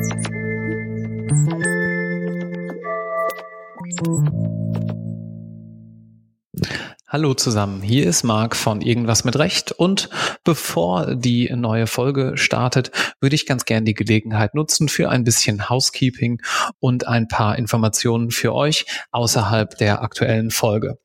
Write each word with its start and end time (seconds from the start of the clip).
Thank 0.00 0.30
you. 4.06 4.99
Hallo 7.12 7.34
zusammen, 7.34 7.82
hier 7.82 8.06
ist 8.06 8.22
Marc 8.22 8.54
von 8.54 8.82
Irgendwas 8.82 9.24
mit 9.24 9.34
Recht 9.34 9.72
und 9.72 10.10
bevor 10.44 11.16
die 11.16 11.50
neue 11.56 11.88
Folge 11.88 12.34
startet, 12.36 12.92
würde 13.20 13.34
ich 13.34 13.46
ganz 13.46 13.64
gern 13.64 13.84
die 13.84 13.94
Gelegenheit 13.94 14.54
nutzen 14.54 14.88
für 14.88 15.08
ein 15.08 15.24
bisschen 15.24 15.68
Housekeeping 15.68 16.40
und 16.78 17.08
ein 17.08 17.26
paar 17.26 17.58
Informationen 17.58 18.30
für 18.30 18.54
euch 18.54 18.86
außerhalb 19.10 19.76
der 19.76 20.02
aktuellen 20.02 20.52
Folge. 20.52 20.98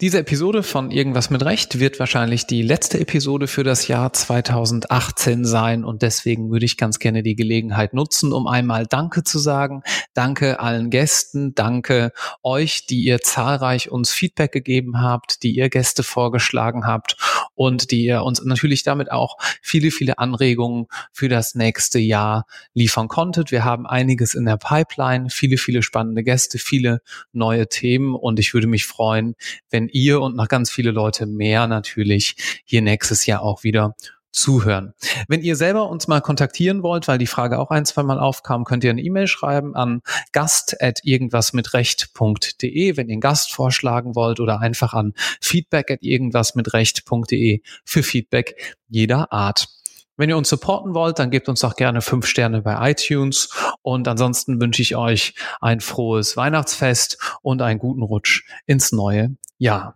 Diese 0.00 0.20
Episode 0.20 0.62
von 0.62 0.90
Irgendwas 0.90 1.28
mit 1.28 1.44
Recht 1.44 1.78
wird 1.78 2.00
wahrscheinlich 2.00 2.46
die 2.46 2.62
letzte 2.62 2.98
Episode 2.98 3.46
für 3.46 3.62
das 3.62 3.86
Jahr 3.86 4.14
2018 4.14 5.44
sein 5.44 5.84
und 5.84 6.00
deswegen 6.00 6.50
würde 6.50 6.64
ich 6.64 6.78
ganz 6.78 6.98
gerne 6.98 7.22
die 7.22 7.36
Gelegenheit 7.36 7.92
nutzen, 7.92 8.32
um 8.32 8.46
einmal 8.46 8.86
Danke 8.86 9.24
zu 9.24 9.38
sagen. 9.38 9.82
Danke 10.14 10.58
allen 10.60 10.88
Gästen, 10.88 11.54
danke 11.54 12.12
euch, 12.42 12.86
die 12.86 13.02
ihr 13.02 13.20
zahlreich 13.20 13.90
uns 13.90 14.10
Feedback 14.10 14.52
gegeben 14.52 15.02
habt, 15.02 15.42
die 15.42 15.49
die 15.50 15.56
ihr 15.56 15.68
Gäste 15.68 16.02
vorgeschlagen 16.02 16.86
habt 16.86 17.16
und 17.54 17.90
die 17.90 18.04
ihr 18.04 18.22
uns 18.22 18.42
natürlich 18.44 18.84
damit 18.84 19.10
auch 19.10 19.36
viele, 19.60 19.90
viele 19.90 20.18
Anregungen 20.18 20.86
für 21.12 21.28
das 21.28 21.54
nächste 21.54 21.98
Jahr 21.98 22.46
liefern 22.72 23.08
konntet. 23.08 23.50
Wir 23.50 23.64
haben 23.64 23.86
einiges 23.86 24.34
in 24.34 24.44
der 24.44 24.56
Pipeline, 24.56 25.28
viele, 25.28 25.56
viele 25.56 25.82
spannende 25.82 26.22
Gäste, 26.22 26.58
viele 26.58 27.00
neue 27.32 27.68
Themen 27.68 28.14
und 28.14 28.38
ich 28.38 28.54
würde 28.54 28.68
mich 28.68 28.86
freuen, 28.86 29.34
wenn 29.70 29.88
ihr 29.88 30.20
und 30.20 30.36
noch 30.36 30.48
ganz 30.48 30.70
viele 30.70 30.92
Leute 30.92 31.26
mehr 31.26 31.66
natürlich 31.66 32.62
hier 32.64 32.82
nächstes 32.82 33.26
Jahr 33.26 33.42
auch 33.42 33.64
wieder 33.64 33.96
zuhören. 34.32 34.94
Wenn 35.28 35.42
ihr 35.42 35.54
selber 35.56 35.88
uns 35.88 36.08
mal 36.08 36.20
kontaktieren 36.20 36.82
wollt, 36.82 37.06
weil 37.08 37.18
die 37.18 37.26
Frage 37.26 37.58
auch 37.58 37.70
ein, 37.70 37.84
zwei 37.84 38.02
Mal 38.02 38.18
aufkam, 38.18 38.64
könnt 38.64 38.82
ihr 38.84 38.90
eine 38.90 39.02
E-Mail 39.02 39.26
schreiben 39.26 39.74
an 39.74 40.00
gast@irgendwasmitrecht.de, 40.32 42.96
wenn 42.96 43.08
ihr 43.08 43.12
einen 43.12 43.20
Gast 43.20 43.52
vorschlagen 43.52 44.14
wollt 44.14 44.40
oder 44.40 44.60
einfach 44.60 44.94
an 44.94 45.12
feedback@irgendwasmitrecht.de 45.40 47.60
für 47.84 48.02
Feedback 48.02 48.76
jeder 48.88 49.32
Art. 49.32 49.68
Wenn 50.16 50.28
ihr 50.28 50.36
uns 50.36 50.48
supporten 50.50 50.92
wollt, 50.92 51.18
dann 51.18 51.30
gebt 51.30 51.48
uns 51.48 51.60
doch 51.60 51.76
gerne 51.76 52.02
fünf 52.02 52.26
Sterne 52.26 52.60
bei 52.60 52.90
iTunes. 52.90 53.48
Und 53.80 54.06
ansonsten 54.06 54.60
wünsche 54.60 54.82
ich 54.82 54.94
euch 54.94 55.34
ein 55.62 55.80
frohes 55.80 56.36
Weihnachtsfest 56.36 57.16
und 57.40 57.62
einen 57.62 57.78
guten 57.78 58.02
Rutsch 58.02 58.44
ins 58.66 58.92
neue 58.92 59.36
Jahr. 59.56 59.94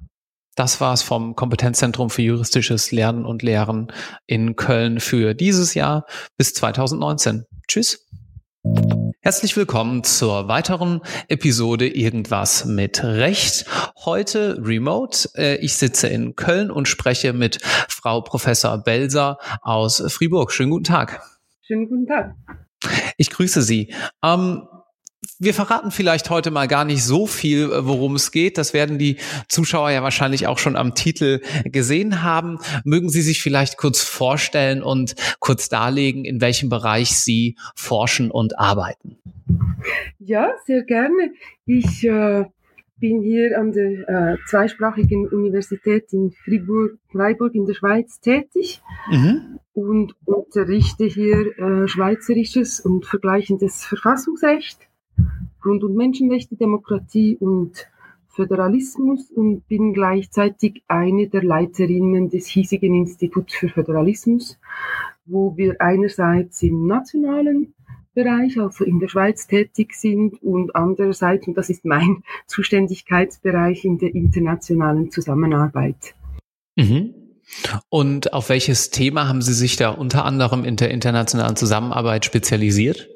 Das 0.57 0.81
war's 0.81 1.03
vom 1.03 1.35
Kompetenzzentrum 1.35 2.11
für 2.11 2.23
juristisches 2.23 2.93
Lernen 2.93 3.27
und 3.27 3.43
Lehren 3.43 3.93
in 4.27 4.55
Köln 4.55 5.01
für 5.01 5.35
dieses 5.35 5.75
Jahr 5.75 6.07
bis 6.37 6.55
2019. 6.55 7.45
Tschüss. 7.67 8.07
Herzlich 9.21 9.57
willkommen 9.57 10.05
zur 10.05 10.47
weiteren 10.47 11.01
Episode 11.27 11.89
Irgendwas 11.89 12.67
mit 12.67 13.03
Recht. 13.03 13.67
Heute 14.05 14.59
remote. 14.63 15.29
Äh, 15.35 15.57
ich 15.57 15.75
sitze 15.75 16.07
in 16.07 16.37
Köln 16.37 16.71
und 16.71 16.87
spreche 16.87 17.33
mit 17.33 17.59
Frau 17.89 18.21
Professor 18.21 18.79
Belser 18.79 19.39
aus 19.61 20.03
Fribourg. 20.07 20.53
Schönen 20.53 20.71
guten 20.71 20.85
Tag. 20.85 21.21
Schönen 21.63 21.89
guten 21.89 22.07
Tag. 22.07 22.37
Ich 23.17 23.31
grüße 23.31 23.61
Sie. 23.61 23.93
Ähm, 24.23 24.69
wir 25.39 25.55
verraten 25.55 25.91
vielleicht 25.91 26.31
heute 26.31 26.51
mal 26.51 26.69
gar 26.69 26.85
nicht 26.85 27.03
so 27.03 27.27
viel, 27.27 27.65
äh, 27.65 27.87
worum 27.87 28.15
es 28.15 28.31
geht. 28.31 28.59
Das 28.59 28.75
werden 28.75 28.99
die 28.99 29.17
Zuschauer 29.49 29.91
ja 29.91 30.03
wahrscheinlich 30.03 30.47
auch 30.47 30.59
schon 30.59 30.77
am 30.77 30.95
Titel 30.95 31.41
gesehen 31.65 32.23
haben. 32.23 32.59
Mögen 32.85 33.09
Sie 33.09 33.23
sich 33.23 33.43
vielleicht 33.43 33.77
kurz 33.77 34.03
vorstellen 34.03 34.83
und 34.83 35.15
kurz 35.41 35.69
darlegen, 35.69 36.25
in 36.25 36.41
welchem 36.41 36.69
Bereich 36.69 37.17
Sie 37.17 37.57
forschen 37.75 38.31
und 38.31 38.59
arbeiten? 38.59 39.17
Ja, 40.19 40.53
sehr 40.67 40.83
gerne. 40.83 41.33
Ich 41.67 42.05
äh, 42.05 42.45
bin 42.99 43.23
hier 43.23 43.59
an 43.59 43.73
der 43.73 44.09
äh, 44.09 44.37
zweisprachigen 44.47 45.29
Universität 45.29 46.13
in 46.13 46.31
Fribourg, 46.31 46.93
Freiburg 47.11 47.55
in 47.55 47.67
der 47.67 47.75
Schweiz 47.75 48.21
tätig 48.21 48.81
mhm. 49.11 49.59
und 49.73 50.15
unterrichte 50.25 51.05
hier 51.05 51.59
äh, 51.59 51.89
Schweizerisches 51.89 52.81
und 52.81 53.05
vergleichendes 53.05 53.85
Verfassungsrecht 53.85 54.79
Grund- 55.65 55.83
und 55.83 55.97
Menschenrechte, 55.97 56.57
Demokratie 56.57 57.39
und 57.41 57.89
Föderalismus 58.29 59.31
und 59.31 59.67
bin 59.67 59.95
gleichzeitig 59.95 60.83
eine 60.89 61.29
der 61.29 61.43
Leiterinnen 61.43 62.29
des 62.29 62.47
hiesigen 62.49 62.95
Instituts 62.95 63.55
für 63.55 63.71
Föderalismus, 63.71 64.59
wo 65.25 65.57
wir 65.57 65.81
einerseits 65.81 66.63
im 66.63 66.87
nationalen 66.87 67.75
Bereich, 68.13 68.61
also 68.61 68.85
in 68.85 69.01
der 69.01 69.09
Schweiz 69.09 69.47
tätig 69.47 69.95
sind 69.95 70.43
und 70.43 70.77
andererseits, 70.77 71.49
und 71.49 71.57
das 71.57 71.71
ist 71.71 71.87
mein 71.87 72.23
Zuständigkeitsbereich, 72.47 73.87
in 73.87 73.97
der 73.99 74.15
internationalen 74.15 75.11
Zusammenarbeit. 75.11 76.15
Mhm. 76.77 77.15
Und 77.89 78.35
auf 78.35 78.51
welches 78.51 78.91
Thema 78.91 79.29
haben 79.29 79.43
Sie 79.43 79.55
sich 79.55 79.77
da 79.77 79.91
unter 79.91 80.27
anderem 80.27 80.65
in 80.65 80.77
der 80.77 80.91
internationalen 80.91 81.57
Zusammenarbeit 81.57 82.25
spezialisiert? 82.27 83.14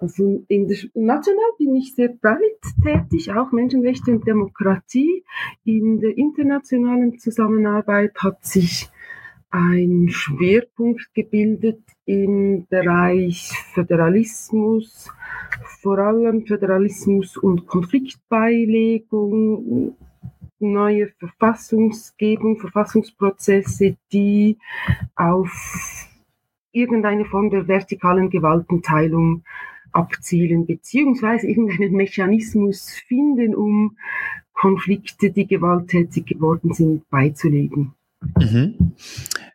Also 0.00 0.44
in 0.48 0.66
der, 0.66 0.78
national 0.94 1.52
bin 1.58 1.76
ich 1.76 1.94
sehr 1.94 2.08
breit 2.08 2.40
tätig, 2.82 3.30
auch 3.32 3.52
Menschenrechte 3.52 4.12
und 4.12 4.26
Demokratie. 4.26 5.22
In 5.64 6.00
der 6.00 6.16
internationalen 6.16 7.18
Zusammenarbeit 7.18 8.16
hat 8.22 8.42
sich 8.42 8.88
ein 9.50 10.08
Schwerpunkt 10.08 11.12
gebildet 11.12 11.82
im 12.06 12.66
Bereich 12.68 13.52
Föderalismus, 13.74 15.10
vor 15.82 15.98
allem 15.98 16.46
Föderalismus 16.46 17.36
und 17.36 17.66
Konfliktbeilegung, 17.66 19.98
neue 20.60 21.08
Verfassungsgebung, 21.18 22.58
Verfassungsprozesse, 22.58 23.98
die 24.12 24.56
auf 25.14 26.08
irgendeine 26.72 27.26
Form 27.26 27.50
der 27.50 27.68
vertikalen 27.68 28.30
Gewaltenteilung 28.30 29.42
abzielen, 29.92 30.66
beziehungsweise 30.66 31.48
irgendeinen 31.48 31.92
Mechanismus 31.92 32.90
finden, 33.06 33.54
um 33.54 33.96
Konflikte, 34.52 35.30
die 35.30 35.46
gewalttätig 35.46 36.26
geworden 36.26 36.72
sind, 36.74 37.08
beizulegen. 37.10 37.94
Mhm. 38.38 38.92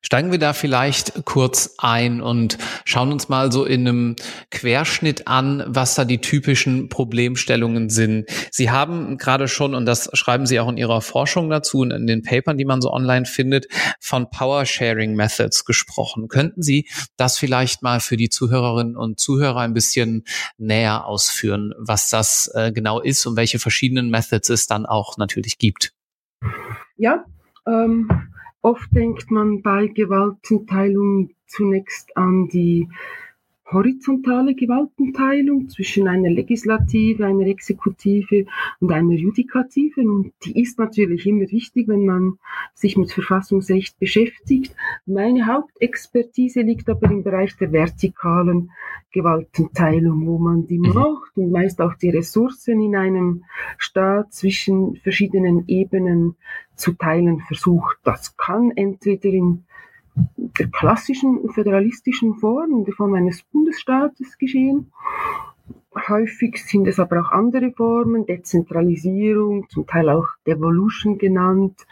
Steigen 0.05 0.31
wir 0.31 0.37
da 0.37 0.53
vielleicht 0.53 1.25
kurz 1.25 1.73
ein 1.79 2.21
und 2.21 2.59
schauen 2.85 3.11
uns 3.11 3.27
mal 3.27 3.51
so 3.51 3.65
in 3.65 3.87
einem 3.87 4.15
Querschnitt 4.51 5.27
an, 5.27 5.63
was 5.65 5.95
da 5.95 6.05
die 6.05 6.21
typischen 6.21 6.89
Problemstellungen 6.89 7.89
sind. 7.89 8.29
Sie 8.51 8.69
haben 8.69 9.17
gerade 9.17 9.47
schon, 9.47 9.73
und 9.73 9.87
das 9.87 10.11
schreiben 10.13 10.45
Sie 10.45 10.59
auch 10.59 10.69
in 10.69 10.77
Ihrer 10.77 11.01
Forschung 11.01 11.49
dazu 11.49 11.79
und 11.79 11.89
in 11.89 12.05
den 12.05 12.21
Papern, 12.21 12.59
die 12.59 12.65
man 12.65 12.83
so 12.83 12.93
online 12.93 13.25
findet, 13.25 13.65
von 13.99 14.29
Power 14.29 14.67
Sharing 14.67 15.15
Methods 15.15 15.65
gesprochen. 15.65 16.27
Könnten 16.27 16.61
Sie 16.61 16.87
das 17.17 17.39
vielleicht 17.39 17.81
mal 17.81 17.99
für 17.99 18.15
die 18.15 18.29
Zuhörerinnen 18.29 18.95
und 18.95 19.19
Zuhörer 19.19 19.61
ein 19.61 19.73
bisschen 19.73 20.25
näher 20.59 21.07
ausführen, 21.07 21.73
was 21.79 22.11
das 22.11 22.51
äh, 22.53 22.71
genau 22.71 23.01
ist 23.01 23.25
und 23.25 23.37
welche 23.37 23.57
verschiedenen 23.57 24.11
Methods 24.11 24.49
es 24.49 24.67
dann 24.67 24.85
auch 24.85 25.17
natürlich 25.17 25.57
gibt? 25.57 25.93
Ja, 26.95 27.25
ähm, 27.65 28.07
Oft 28.65 28.95
denkt 28.95 29.29
man 29.29 29.61
bei 29.61 29.85
Gewaltenteilung 29.85 31.29
zunächst 31.45 32.17
an 32.17 32.47
die 32.47 32.87
horizontale 33.71 34.55
Gewaltenteilung 34.55 35.69
zwischen 35.69 36.07
einer 36.07 36.31
Legislative, 36.31 37.27
einer 37.27 37.45
Exekutive 37.45 38.47
und 38.79 38.91
einer 38.91 39.13
Judikative. 39.13 40.01
Und 40.01 40.33
die 40.43 40.59
ist 40.59 40.79
natürlich 40.79 41.27
immer 41.27 41.51
wichtig, 41.51 41.87
wenn 41.87 42.07
man 42.07 42.39
sich 42.73 42.97
mit 42.97 43.11
Verfassungsrecht 43.11 43.99
beschäftigt. 43.99 44.75
Meine 45.05 45.45
Hauptexpertise 45.45 46.61
liegt 46.61 46.89
aber 46.89 47.11
im 47.11 47.21
Bereich 47.21 47.55
der 47.57 47.71
vertikalen 47.71 48.71
Gewaltenteilung, 49.11 50.25
wo 50.25 50.39
man 50.39 50.65
die 50.65 50.79
mhm. 50.79 50.93
Macht 50.93 51.37
und 51.37 51.51
meist 51.51 51.81
auch 51.81 51.93
die 51.93 52.09
Ressourcen 52.09 52.81
in 52.81 52.95
einem 52.95 53.43
Staat 53.77 54.33
zwischen 54.33 54.95
verschiedenen 54.97 55.65
Ebenen 55.67 56.35
zu 56.75 56.93
teilen 56.93 57.41
versucht. 57.41 57.97
Das 58.03 58.35
kann 58.37 58.71
entweder 58.71 59.29
in 59.29 59.65
der 60.37 60.67
klassischen 60.67 61.49
föderalistischen 61.49 62.35
Form, 62.35 62.71
in 62.71 62.85
der 62.85 62.93
Form 62.93 63.13
eines 63.15 63.43
Bundesstaates 63.43 64.37
geschehen. 64.37 64.91
Häufig 66.07 66.63
sind 66.63 66.87
es 66.87 66.99
aber 66.99 67.21
auch 67.21 67.31
andere 67.31 67.71
Formen, 67.71 68.25
Dezentralisierung, 68.25 69.67
zum 69.69 69.87
Teil 69.87 70.09
auch 70.09 70.27
Devolution 70.45 71.17
genannt 71.17 71.85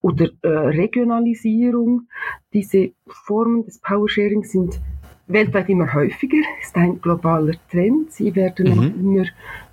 oder 0.00 0.28
äh, 0.42 0.48
Regionalisierung. 0.48 2.08
Diese 2.52 2.92
Formen 3.06 3.64
des 3.64 3.78
Powersharing 3.78 4.44
sind 4.44 4.80
weltweit 5.26 5.68
immer 5.68 5.92
häufiger, 5.92 6.38
ist 6.60 6.76
ein 6.76 7.00
globaler 7.00 7.54
Trend. 7.70 8.12
Sie 8.12 8.34
werden 8.34 8.76
mhm. 8.76 9.00
immer 9.00 9.26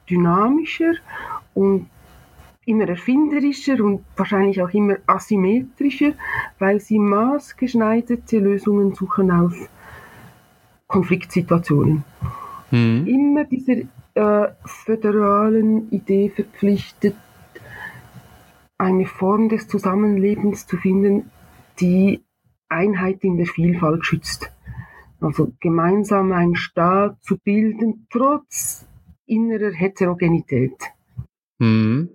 dynamischer 0.09 0.93
und 1.53 1.89
immer 2.67 2.87
erfinderischer 2.89 3.81
und 3.83 4.03
wahrscheinlich 4.17 4.61
auch 4.61 4.69
immer 4.73 4.97
asymmetrischer, 5.07 6.11
weil 6.59 6.79
sie 6.79 6.99
maßgeschneiderte 6.99 8.39
Lösungen 8.39 8.93
suchen 8.93 9.31
auf 9.31 9.53
Konfliktsituationen. 10.87 12.03
Mhm. 12.71 13.07
Immer 13.07 13.45
dieser 13.45 13.83
äh, 14.15 14.51
föderalen 14.65 15.89
Idee 15.91 16.29
verpflichtet, 16.29 17.15
eine 18.77 19.05
Form 19.05 19.47
des 19.49 19.67
Zusammenlebens 19.67 20.67
zu 20.67 20.77
finden, 20.77 21.31
die 21.79 22.21
Einheit 22.67 23.23
in 23.23 23.37
der 23.37 23.47
Vielfalt 23.47 24.05
schützt. 24.05 24.51
Also 25.21 25.53
gemeinsam 25.61 26.33
einen 26.33 26.55
Staat 26.55 27.23
zu 27.23 27.37
bilden, 27.37 28.07
trotz 28.11 28.85
innerer 29.25 29.71
Heterogenität. 29.71 30.75
Hm. 31.59 32.09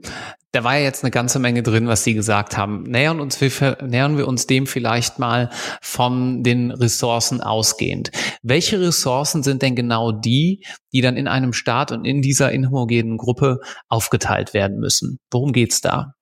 Da 0.52 0.64
war 0.64 0.76
ja 0.76 0.84
jetzt 0.84 1.02
eine 1.02 1.10
ganze 1.10 1.38
Menge 1.38 1.62
drin, 1.62 1.86
was 1.86 2.04
Sie 2.04 2.12
gesagt 2.12 2.58
haben. 2.58 2.82
Nähern, 2.82 3.20
uns, 3.20 3.40
nähern 3.40 4.18
wir 4.18 4.28
uns 4.28 4.46
dem 4.46 4.66
vielleicht 4.66 5.18
mal 5.18 5.48
von 5.80 6.42
den 6.42 6.70
Ressourcen 6.70 7.40
ausgehend. 7.40 8.12
Welche 8.42 8.78
Ressourcen 8.78 9.42
sind 9.42 9.62
denn 9.62 9.74
genau 9.74 10.12
die, 10.12 10.62
die 10.92 11.00
dann 11.00 11.16
in 11.16 11.26
einem 11.26 11.54
Staat 11.54 11.90
und 11.90 12.04
in 12.04 12.20
dieser 12.20 12.52
inhomogenen 12.52 13.16
Gruppe 13.16 13.60
aufgeteilt 13.88 14.52
werden 14.52 14.78
müssen? 14.78 15.18
Worum 15.30 15.52
geht's 15.52 15.80
da? 15.80 16.14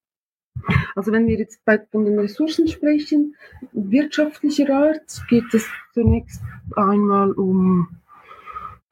Also 0.95 1.11
wenn 1.11 1.27
wir 1.27 1.37
jetzt 1.37 1.65
bei, 1.65 1.81
von 1.91 2.05
den 2.05 2.19
Ressourcen 2.19 2.69
sprechen, 2.69 3.35
wirtschaftlicher 3.73 4.73
Art 4.73 5.23
geht 5.29 5.53
es 5.53 5.67
zunächst 5.93 6.41
einmal 6.77 7.33
um 7.33 7.89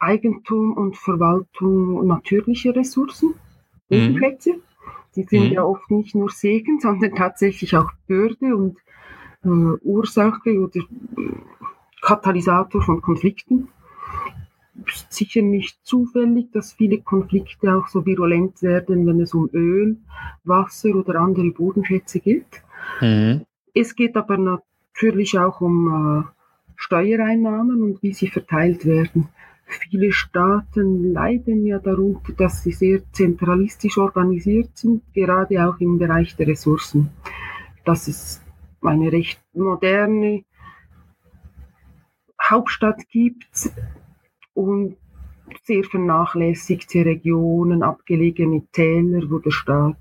Eigentum 0.00 0.76
und 0.76 0.96
Verwaltung 0.96 2.06
natürlicher 2.08 2.74
Ressourcen, 2.74 3.34
Bodenplätze. 3.88 4.54
Mhm. 4.54 4.67
Die 5.18 5.24
sind 5.24 5.48
mhm. 5.48 5.52
ja 5.54 5.64
oft 5.64 5.90
nicht 5.90 6.14
nur 6.14 6.30
Segen, 6.30 6.78
sondern 6.78 7.16
tatsächlich 7.16 7.76
auch 7.76 7.90
Bürde 8.06 8.54
und 8.54 8.78
äh, 9.44 9.48
Ursache 9.82 10.60
oder 10.60 10.78
äh, 10.78 11.32
Katalysator 12.00 12.80
von 12.82 13.02
Konflikten 13.02 13.68
sicher 15.10 15.42
nicht 15.42 15.84
zufällig, 15.84 16.52
dass 16.52 16.72
viele 16.72 17.00
Konflikte 17.00 17.74
auch 17.74 17.88
so 17.88 18.06
virulent 18.06 18.62
werden, 18.62 19.08
wenn 19.08 19.20
es 19.20 19.34
um 19.34 19.50
Öl, 19.52 19.96
Wasser 20.44 20.90
oder 20.90 21.16
andere 21.18 21.50
Bodenschätze 21.50 22.20
geht. 22.20 22.62
Mhm. 23.00 23.44
Es 23.74 23.96
geht 23.96 24.16
aber 24.16 24.38
natürlich 24.38 25.36
auch 25.36 25.60
um 25.60 26.22
äh, 26.22 26.30
Steuereinnahmen 26.76 27.82
und 27.82 28.02
wie 28.04 28.12
sie 28.12 28.28
verteilt 28.28 28.86
werden. 28.86 29.28
Viele 29.68 30.12
Staaten 30.12 31.12
leiden 31.12 31.66
ja 31.66 31.78
darunter, 31.78 32.32
dass 32.32 32.62
sie 32.62 32.72
sehr 32.72 33.00
zentralistisch 33.12 33.98
organisiert 33.98 34.70
sind, 34.74 35.02
gerade 35.14 35.68
auch 35.68 35.78
im 35.78 35.98
Bereich 35.98 36.36
der 36.36 36.48
Ressourcen. 36.48 37.10
Dass 37.84 38.08
es 38.08 38.42
eine 38.82 39.12
recht 39.12 39.40
moderne 39.52 40.44
Hauptstadt 42.40 43.08
gibt, 43.10 43.70
und 44.58 44.96
sehr 45.62 45.84
vernachlässigte 45.84 47.04
Regionen, 47.04 47.84
abgelegene 47.84 48.66
Täler, 48.72 49.30
wo 49.30 49.38
der 49.38 49.52
Staat 49.52 49.96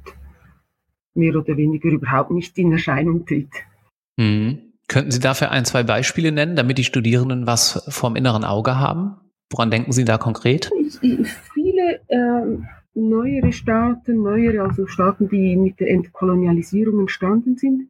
mehr 1.13 1.35
oder 1.35 1.55
weniger 1.57 1.89
überhaupt 1.89 2.31
nicht 2.31 2.57
in 2.57 2.71
Erscheinung 2.71 3.25
tritt. 3.25 3.51
Mhm. 4.17 4.73
Könnten 4.87 5.11
Sie 5.11 5.19
dafür 5.19 5.51
ein, 5.51 5.65
zwei 5.65 5.83
Beispiele 5.83 6.31
nennen, 6.31 6.55
damit 6.55 6.77
die 6.77 6.85
Studierenden 6.85 7.45
was 7.45 7.83
vom 7.89 8.15
inneren 8.15 8.43
Auge 8.43 8.79
haben? 8.79 9.17
Woran 9.49 9.71
denken 9.71 9.91
Sie 9.91 10.03
da 10.03 10.17
konkret? 10.17 10.69
Viele 11.53 12.01
äh, 12.07 12.57
neuere 12.93 13.53
Staaten, 13.53 14.21
neuere, 14.23 14.63
also 14.63 14.87
Staaten, 14.87 15.29
die 15.29 15.55
mit 15.55 15.79
der 15.79 15.89
Entkolonialisierung 15.89 17.01
entstanden 17.01 17.55
sind, 17.57 17.87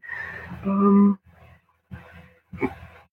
ähm, 0.66 1.18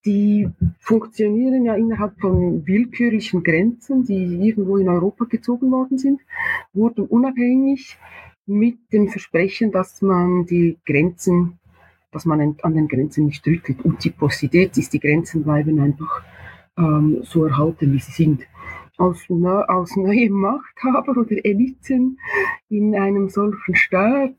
die 0.04 0.50
funktionieren 0.80 1.64
ja 1.64 1.74
innerhalb 1.74 2.20
von 2.20 2.66
willkürlichen 2.66 3.42
Grenzen, 3.42 4.04
die 4.04 4.46
irgendwo 4.46 4.76
in 4.76 4.88
Europa 4.88 5.24
gezogen 5.24 5.70
worden 5.70 5.96
sind, 5.96 6.20
wurden 6.74 7.06
unabhängig 7.06 7.96
mit 8.44 8.76
dem 8.92 9.08
Versprechen, 9.08 9.72
dass 9.72 10.02
man 10.02 10.44
die 10.44 10.76
Grenzen, 10.84 11.58
dass 12.12 12.26
man 12.26 12.56
an 12.60 12.74
den 12.74 12.88
Grenzen 12.88 13.24
nicht 13.24 13.46
rüttelt. 13.46 13.82
Und 13.82 14.04
die 14.04 14.10
Possibilität 14.10 14.76
ist, 14.76 14.92
die 14.92 15.00
Grenzen 15.00 15.42
bleiben 15.44 15.80
einfach 15.80 16.22
ähm, 16.78 17.20
so 17.22 17.44
erhalten, 17.44 17.92
wie 17.92 18.00
sie 18.00 18.12
sind. 18.12 18.42
Als, 18.96 19.26
als 19.28 19.96
neue 19.96 20.30
Machthaber 20.30 21.20
oder 21.20 21.44
Eliten 21.44 22.18
in 22.68 22.94
einem 22.94 23.28
solchen 23.28 23.74
Staat 23.74 24.34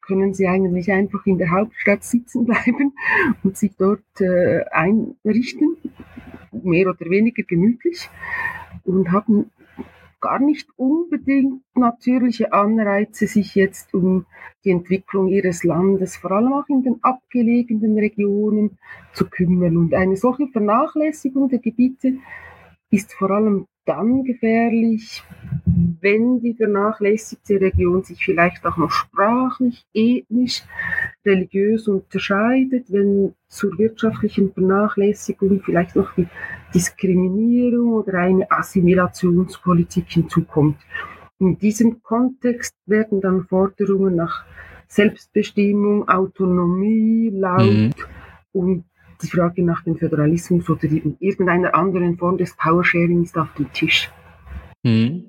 können 0.00 0.34
sie 0.34 0.48
eigentlich 0.48 0.90
einfach 0.90 1.24
in 1.26 1.38
der 1.38 1.50
Hauptstadt 1.50 2.02
sitzen 2.02 2.46
bleiben 2.46 2.94
und 3.44 3.56
sich 3.56 3.72
dort 3.78 4.02
äh, 4.20 4.64
einrichten, 4.70 5.76
mehr 6.50 6.88
oder 6.88 7.10
weniger 7.10 7.42
gemütlich 7.42 8.08
und 8.84 9.12
haben 9.12 9.50
gar 10.20 10.38
nicht 10.38 10.68
unbedingt 10.76 11.62
natürliche 11.74 12.52
Anreize, 12.52 13.26
sich 13.26 13.54
jetzt 13.54 13.94
um 13.94 14.26
die 14.64 14.70
Entwicklung 14.70 15.28
ihres 15.28 15.64
Landes, 15.64 16.16
vor 16.16 16.32
allem 16.32 16.52
auch 16.52 16.68
in 16.68 16.82
den 16.82 16.98
abgelegenen 17.02 17.98
Regionen, 17.98 18.78
zu 19.12 19.28
kümmern. 19.28 19.76
Und 19.76 19.94
eine 19.94 20.16
solche 20.16 20.48
Vernachlässigung 20.48 21.48
der 21.48 21.60
Gebiete 21.60 22.14
ist 22.90 23.12
vor 23.14 23.30
allem 23.30 23.66
dann 23.88 24.22
gefährlich, 24.24 25.22
wenn 26.00 26.40
die 26.40 26.54
vernachlässigte 26.54 27.60
Region 27.60 28.02
sich 28.02 28.22
vielleicht 28.24 28.64
auch 28.66 28.76
noch 28.76 28.90
sprachlich, 28.90 29.86
ethnisch, 29.94 30.62
religiös 31.24 31.88
unterscheidet, 31.88 32.92
wenn 32.92 33.34
zur 33.48 33.78
wirtschaftlichen 33.78 34.52
Vernachlässigung 34.52 35.62
vielleicht 35.64 35.96
noch 35.96 36.14
die 36.14 36.28
Diskriminierung 36.74 37.92
oder 37.94 38.18
eine 38.18 38.50
Assimilationspolitik 38.50 40.04
hinzukommt. 40.08 40.76
In 41.38 41.58
diesem 41.58 42.02
Kontext 42.02 42.74
werden 42.86 43.20
dann 43.20 43.46
Forderungen 43.46 44.16
nach 44.16 44.44
Selbstbestimmung, 44.88 46.08
Autonomie 46.08 47.30
laut 47.32 47.64
mhm. 47.64 47.92
und 48.52 48.84
die 49.22 49.28
Frage 49.28 49.64
nach 49.64 49.82
dem 49.84 49.96
Föderalismus 49.96 50.68
oder 50.68 50.88
irgendeiner 51.18 51.74
anderen 51.74 52.16
Form 52.16 52.38
des 52.38 52.56
Powersharing 52.56 53.22
ist 53.22 53.36
auf 53.36 53.48
dem 53.56 53.72
Tisch. 53.72 54.10
Mhm. 54.82 55.24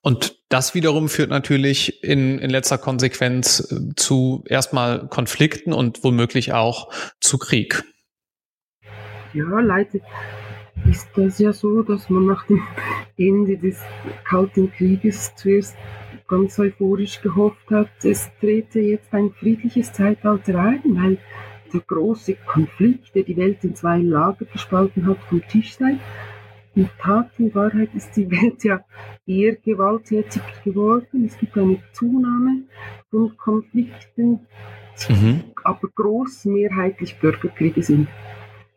Und 0.00 0.38
das 0.48 0.74
wiederum 0.74 1.08
führt 1.08 1.30
natürlich 1.30 2.04
in, 2.04 2.38
in 2.38 2.50
letzter 2.50 2.78
Konsequenz 2.78 3.72
äh, 3.72 3.94
zu 3.96 4.44
erstmal 4.46 5.08
Konflikten 5.08 5.72
und 5.72 6.04
womöglich 6.04 6.52
auch 6.52 6.92
zu 7.20 7.38
Krieg. 7.38 7.82
Ja, 9.32 9.60
leider 9.60 9.98
ist 10.88 11.08
das 11.16 11.38
ja 11.38 11.52
so, 11.52 11.82
dass 11.82 12.08
man 12.10 12.26
nach 12.26 12.46
dem 12.46 12.62
Ende 13.16 13.56
des 13.56 13.80
Kalten 14.24 14.70
Krieges 14.72 15.34
zuerst 15.36 15.76
ganz 16.28 16.58
euphorisch 16.58 17.20
gehofft 17.20 17.70
hat, 17.70 17.88
es 18.02 18.30
trete 18.40 18.80
jetzt 18.80 19.12
ein 19.12 19.30
friedliches 19.32 19.92
Zeitalter 19.92 20.58
ein, 20.58 20.80
weil 20.84 21.18
der 21.72 21.80
große 21.80 22.36
Konflikt, 22.46 23.14
der 23.14 23.22
die 23.22 23.36
Welt 23.36 23.64
in 23.64 23.74
zwei 23.74 23.98
Lager 23.98 24.44
gespalten 24.44 25.06
hat, 25.06 25.18
vom 25.28 25.42
Tisch 25.48 25.76
sei. 25.76 25.98
In 26.74 26.88
Tat, 26.98 27.30
in 27.38 27.54
Wahrheit 27.54 27.90
ist 27.94 28.14
die 28.16 28.30
Welt 28.30 28.62
ja 28.64 28.84
eher 29.26 29.56
gewalttätig 29.56 30.42
geworden. 30.64 31.24
Es 31.24 31.38
gibt 31.38 31.56
eine 31.56 31.78
Zunahme 31.92 32.64
von 33.10 33.36
Konflikten, 33.36 34.40
mhm. 35.08 35.44
aber 35.64 35.88
großmehrheitlich 35.94 37.18
Bürgerkriege 37.18 37.82
sind. 37.82 38.08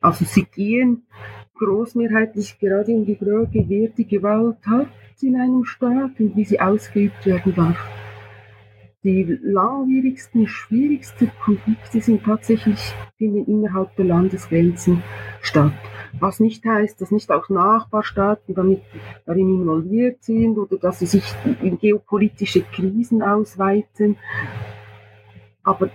Also 0.01 0.23
sie 0.23 0.45
gehen 0.45 1.03
großmehrheitlich 1.57 2.57
gerade 2.57 2.91
in 2.91 3.05
die 3.05 3.15
Frage, 3.15 3.65
wer 3.67 3.89
die 3.89 4.07
Gewalt 4.07 4.65
hat 4.65 4.87
in 5.21 5.35
einem 5.35 5.65
Staat 5.65 6.19
und 6.19 6.35
wie 6.37 6.45
sie 6.45 6.59
ausgeübt 6.59 7.25
werden 7.25 7.53
darf. 7.53 7.77
Die 9.05 9.39
langwierigsten, 9.41 10.45
schwierigsten 10.45 11.31
Konflikte 11.41 12.01
sind 12.01 12.21
tatsächlich 12.21 12.93
finden 13.17 13.45
innerhalb 13.45 13.95
der 13.95 14.03
Landesgrenzen 14.03 15.01
statt. 15.41 15.71
Was 16.19 16.41
nicht 16.41 16.65
heißt, 16.65 16.99
dass 16.99 17.09
nicht 17.09 17.31
auch 17.31 17.47
Nachbarstaaten 17.47 18.53
damit 18.55 18.81
darin 19.25 19.61
involviert 19.61 20.21
sind 20.21 20.57
oder 20.57 20.75
dass 20.75 20.99
sie 20.99 21.05
sich 21.05 21.23
in 21.61 21.77
geopolitische 21.77 22.61
Krisen 22.61 23.21
ausweiten. 23.21 24.17
Aber 25.63 25.89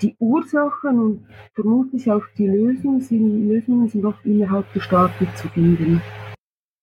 die 0.00 0.16
Ursachen 0.18 1.00
und 1.00 1.26
vermutlich 1.52 2.10
auch 2.10 2.24
die 2.38 2.46
Lösungen 2.46 3.02
sind, 3.02 3.46
Lösungen 3.46 3.88
sind 3.88 4.06
oft 4.06 4.24
innerhalb 4.24 4.72
der 4.72 4.80
Staaten 4.80 5.28
zu 5.34 5.48
finden. 5.48 6.00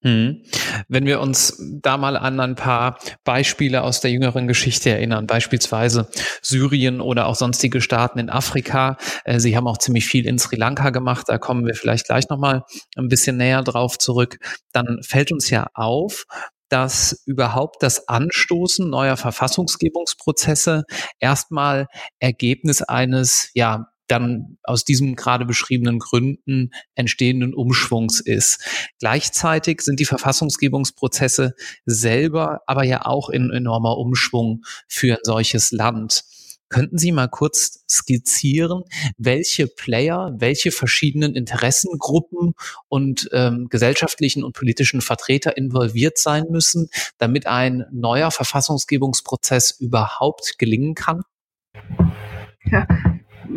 Hm. 0.02 0.44
Wenn 0.88 1.06
wir 1.06 1.20
uns 1.20 1.62
da 1.82 1.98
mal 1.98 2.16
an 2.16 2.40
ein 2.40 2.56
paar 2.56 3.00
Beispiele 3.26 3.84
aus 3.84 4.00
der 4.00 4.12
jüngeren 4.12 4.48
Geschichte 4.48 4.90
erinnern, 4.90 5.28
beispielsweise 5.28 6.10
Syrien 6.42 7.02
oder 7.02 7.28
auch 7.28 7.36
sonstige 7.36 7.82
Staaten 7.82 8.18
in 8.18 8.30
Afrika. 8.30 8.98
Äh, 9.26 9.40
Sie 9.40 9.58
haben 9.58 9.68
auch 9.68 9.78
ziemlich 9.78 10.06
viel 10.06 10.26
in 10.26 10.40
Sri 10.40 10.56
Lanka 10.56 10.92
gemacht, 10.92 11.26
da 11.28 11.38
kommen 11.38 11.66
wir 11.66 11.76
vielleicht 11.76 12.06
gleich 12.06 12.30
nochmal 12.30 12.64
ein 12.96 13.10
bisschen 13.10 13.36
näher 13.36 13.62
drauf 13.62 13.98
zurück. 13.98 14.38
Dann 14.72 15.04
fällt 15.04 15.34
uns 15.34 15.50
ja 15.50 15.68
auf, 15.74 16.26
dass 16.70 17.22
überhaupt 17.26 17.84
das 17.84 18.08
Anstoßen 18.08 18.90
neuer 18.90 19.18
Verfassungsgebungsprozesse 19.18 20.84
erstmal 21.20 21.88
Ergebnis 22.20 22.82
eines 22.82 23.50
ja 23.54 23.88
dann 24.10 24.58
aus 24.64 24.84
diesem 24.84 25.16
gerade 25.16 25.46
beschriebenen 25.46 26.00
Gründen 26.00 26.72
entstehenden 26.96 27.54
Umschwungs 27.54 28.20
ist. 28.20 28.64
Gleichzeitig 29.00 29.82
sind 29.82 30.00
die 30.00 30.06
Verfassungsgebungsprozesse 30.06 31.56
selber 31.86 32.62
aber 32.66 32.84
ja 32.84 33.06
auch 33.06 33.30
in 33.30 33.52
enormer 33.52 33.98
Umschwung 33.98 34.64
für 34.88 35.16
ein 35.16 35.24
solches 35.24 35.72
Land. 35.72 36.24
Könnten 36.70 37.00
Sie 37.00 37.12
mal 37.12 37.28
kurz 37.28 37.84
skizzieren, 37.90 38.84
welche 39.18 39.66
Player, 39.66 40.36
welche 40.38 40.72
verschiedenen 40.72 41.34
Interessengruppen 41.34 42.54
und 42.90 43.28
ähm, 43.34 43.70
gesellschaftlichen 43.70 44.44
und 44.44 44.54
politischen 44.54 45.02
Vertreter 45.02 45.58
involviert 45.58 46.20
sein 46.20 46.46
müssen, 46.52 46.90
damit 47.18 47.48
ein 47.48 47.86
neuer 47.92 48.30
Verfassungsgebungsprozess 48.30 49.72
überhaupt 49.80 50.60
gelingen 50.60 50.94
kann? 50.94 51.24
Ja, 52.66 52.86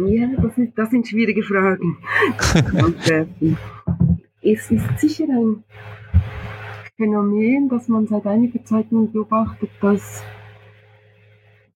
ja 0.06 0.28
das, 0.40 0.54
sind, 0.54 0.78
das 0.78 0.90
sind 0.90 1.06
schwierige 1.06 1.42
Fragen. 1.42 1.98
und, 2.84 3.10
äh, 3.10 3.26
es 4.42 4.70
ist 4.70 4.98
sicher 4.98 5.26
ein 5.28 5.64
Phänomen, 6.96 7.68
das 7.68 7.88
man 7.88 8.06
seit 8.06 8.26
einiger 8.26 8.64
Zeit 8.64 8.86
beobachtet, 8.90 9.70
dass 9.80 10.22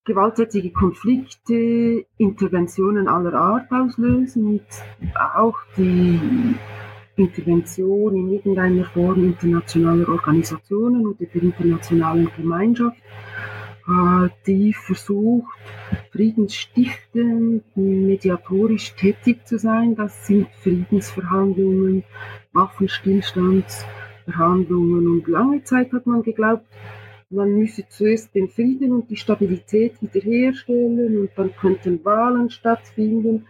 gewalttätige 0.05 0.71
Konflikte, 0.71 2.07
Interventionen 2.17 3.09
aller 3.09 3.35
Art 3.35 3.71
auslösen 3.73 4.47
und 4.47 4.63
auch 5.35 5.59
die 5.77 6.21
Intervention 7.17 8.15
in 8.15 8.31
irgendeiner 8.31 8.85
Form 8.85 9.25
internationaler 9.25 10.09
Organisationen 10.09 11.07
oder 11.07 11.25
der 11.25 11.43
internationalen 11.43 12.31
Gemeinschaft, 12.37 12.97
die 14.47 14.73
versucht, 14.73 15.55
friedensstiftend, 16.11 17.65
mediatorisch 17.77 18.95
tätig 18.95 19.47
zu 19.47 19.59
sein. 19.59 19.95
Das 19.95 20.27
sind 20.27 20.49
Friedensverhandlungen, 20.63 22.03
Waffenstillstandsverhandlungen 22.53 25.09
und 25.09 25.29
lange 25.29 25.63
Zeit 25.63 25.93
hat 25.93 26.07
man 26.07 26.23
geglaubt, 26.23 26.65
man 27.29 27.59
müsse 27.59 27.85
zuerst 27.89 28.33
den 28.37 28.49
Frieden 28.49 28.93
und 28.93 29.11
die 29.11 29.17
Stabilität 29.17 30.01
wiederherstellen 30.01 31.21
und 31.21 31.31
dann 31.35 31.53
könnten 31.57 32.05
Wahlen 32.05 32.51
stattfinden 32.51 33.47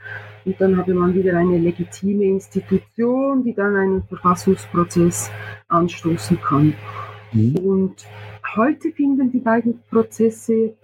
und 0.46 0.60
dann 0.60 0.78
habe 0.78 0.94
man 0.94 1.14
wieder 1.14 1.36
eine 1.36 1.58
legitime 1.58 2.24
Institution, 2.24 3.44
die 3.44 3.54
dann 3.54 3.76
einen 3.76 4.02
Verfassungsprozess 4.04 5.30
anstoßen 5.68 6.40
kann. 6.40 6.72
Mhm. 7.32 7.56
Und 7.56 8.06
heute 8.54 8.92
finden 8.92 9.32
die 9.32 9.40
beiden 9.40 9.80
Prozesse 9.90 10.76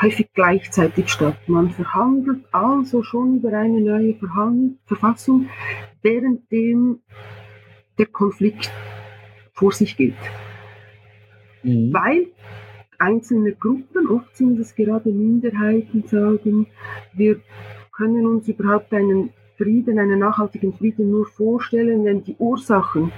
häufig 0.00 0.28
gleichzeitig 0.32 1.08
statt. 1.08 1.36
Man 1.48 1.70
verhandelt 1.70 2.44
also 2.52 3.02
schon 3.02 3.36
über 3.36 3.52
eine 3.52 3.80
neue 3.80 4.14
Verfassung, 4.86 5.48
währenddem 6.02 7.00
der 7.98 8.06
Konflikt 8.06 8.70
vor 9.52 9.72
sich 9.72 9.96
geht 9.96 10.14
mhm. 11.62 11.92
weil 11.92 12.26
einzelne 12.98 13.52
Gruppen, 13.52 14.08
oft 14.08 14.36
sind 14.36 14.58
es 14.58 14.74
gerade 14.74 15.10
Minderheiten, 15.10 16.02
sagen, 16.06 16.66
wir 17.14 17.40
können 17.92 18.26
uns 18.26 18.48
überhaupt 18.48 18.92
einen 18.92 19.30
Frieden, 19.56 19.98
einen 19.98 20.20
nachhaltigen 20.20 20.72
Frieden 20.72 21.10
nur 21.10 21.26
vorstellen, 21.26 22.04
wenn 22.04 22.24
die 22.24 22.36
Ursachen 22.38 23.12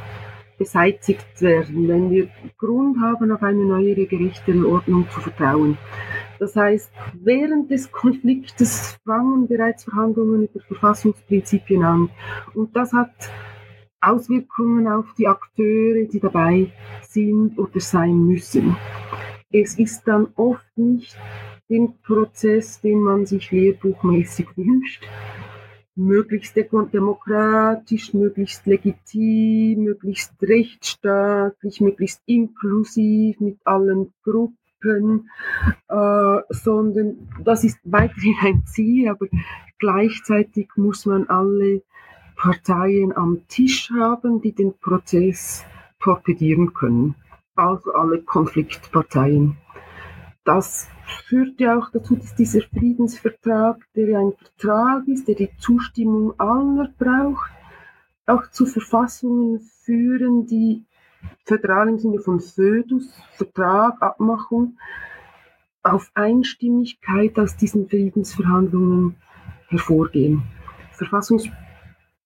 beseitigt 0.61 1.41
werden, 1.41 1.89
wenn 1.89 2.11
wir 2.11 2.29
Grund 2.59 3.01
haben, 3.01 3.33
auf 3.33 3.43
eine 3.43 3.65
neuere, 3.65 4.05
gerechtere 4.05 4.69
Ordnung 4.69 5.09
zu 5.09 5.19
vertrauen. 5.21 5.79
Das 6.39 6.55
heißt, 6.55 6.93
während 7.15 7.71
des 7.71 7.91
Konfliktes 7.91 8.99
fangen 9.07 9.49
bereits 9.49 9.85
Verhandlungen 9.85 10.45
über 10.45 10.61
Verfassungsprinzipien 10.61 11.83
an. 11.83 12.11
Und 12.53 12.77
das 12.77 12.93
hat 12.93 13.11
Auswirkungen 14.03 14.87
auf 14.87 15.07
die 15.17 15.27
Akteure, 15.27 16.05
die 16.05 16.21
dabei 16.21 16.71
sind 17.09 17.59
oder 17.59 17.81
sein 17.81 18.19
müssen. 18.27 18.77
Es 19.51 19.79
ist 19.79 20.05
dann 20.05 20.29
oft 20.37 20.67
nicht 20.77 21.17
den 21.71 21.99
Prozess, 22.03 22.83
den 22.83 23.01
man 23.01 23.25
sich 23.25 23.51
lehrbuchmäßig 23.51 24.47
wünscht, 24.57 25.09
möglichst 25.95 26.57
demokratisch, 26.57 28.15
möglichst 28.15 28.67
legitim, 28.67 29.85
möglichst 29.85 30.33
rechtsstaatlich, 30.41 31.81
möglichst 31.81 32.23
inklusiv 32.27 33.41
mit 33.41 33.59
allen 33.65 34.13
Gruppen, 34.23 35.31
äh, 35.89 36.39
sondern 36.49 37.29
das 37.45 37.65
ist 37.65 37.79
weiterhin 37.85 38.37
ein 38.41 38.63
Ziel, 38.67 39.09
aber 39.09 39.27
gleichzeitig 39.79 40.69
muss 40.77 41.07
man 41.07 41.29
alle 41.29 41.83
Parteien 42.37 43.15
am 43.15 43.47
Tisch 43.49 43.91
haben, 43.91 44.41
die 44.41 44.53
den 44.53 44.73
Prozess 44.79 45.65
torpedieren 46.01 46.73
können. 46.73 47.15
Also 47.55 47.93
alle 47.93 48.23
Konfliktparteien. 48.23 49.59
Das 50.53 50.89
führt 51.29 51.61
ja 51.61 51.79
auch 51.79 51.91
dazu, 51.91 52.17
dass 52.17 52.35
dieser 52.35 52.63
Friedensvertrag, 52.63 53.77
der 53.95 54.09
ja 54.09 54.19
ein 54.19 54.33
Vertrag 54.33 55.07
ist, 55.07 55.29
der 55.29 55.37
die 55.37 55.51
Zustimmung 55.59 56.35
aller 56.41 56.93
braucht, 56.99 57.53
auch 58.27 58.51
zu 58.51 58.67
Verfassungen 58.67 59.61
führen, 59.85 60.47
die 60.47 60.85
föderal 61.45 61.91
im 61.91 62.01
Sinne 62.01 62.19
von 62.19 62.41
Födus, 62.41 63.15
Vertrag, 63.31 64.03
Abmachung, 64.03 64.77
auf 65.85 66.11
Einstimmigkeit 66.15 67.39
aus 67.39 67.57
diesen 67.57 67.89
Friedensverhandlungen 67.89 69.15
hervorgehen. 69.69 70.43
Verfassungs 70.91 71.49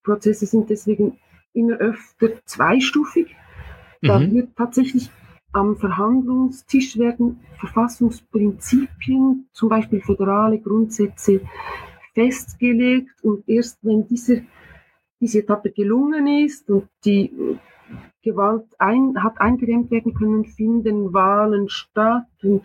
Prozesse 0.02 0.46
sind 0.46 0.70
deswegen 0.70 1.18
immer 1.52 1.76
öfter 1.76 2.28
zweistufig. 2.46 3.36
Da 4.00 4.18
mhm. 4.18 4.32
wird 4.32 4.56
tatsächlich 4.56 5.10
am 5.54 5.76
Verhandlungstisch 5.76 6.98
werden 6.98 7.40
Verfassungsprinzipien, 7.58 9.46
zum 9.52 9.68
Beispiel 9.68 10.00
föderale 10.00 10.58
Grundsätze, 10.58 11.40
festgelegt 12.12 13.22
und 13.22 13.48
erst 13.48 13.78
wenn 13.82 14.06
diese, 14.06 14.44
diese 15.20 15.40
Etappe 15.40 15.70
gelungen 15.70 16.26
ist 16.26 16.68
und 16.70 16.88
die 17.04 17.32
Gewalt 18.22 18.66
ein, 18.78 19.22
hat 19.22 19.40
eingedämmt 19.40 19.90
werden 19.90 20.14
können, 20.14 20.44
finden 20.44 21.12
Wahlen 21.12 21.68
statt 21.68 22.26
und 22.42 22.64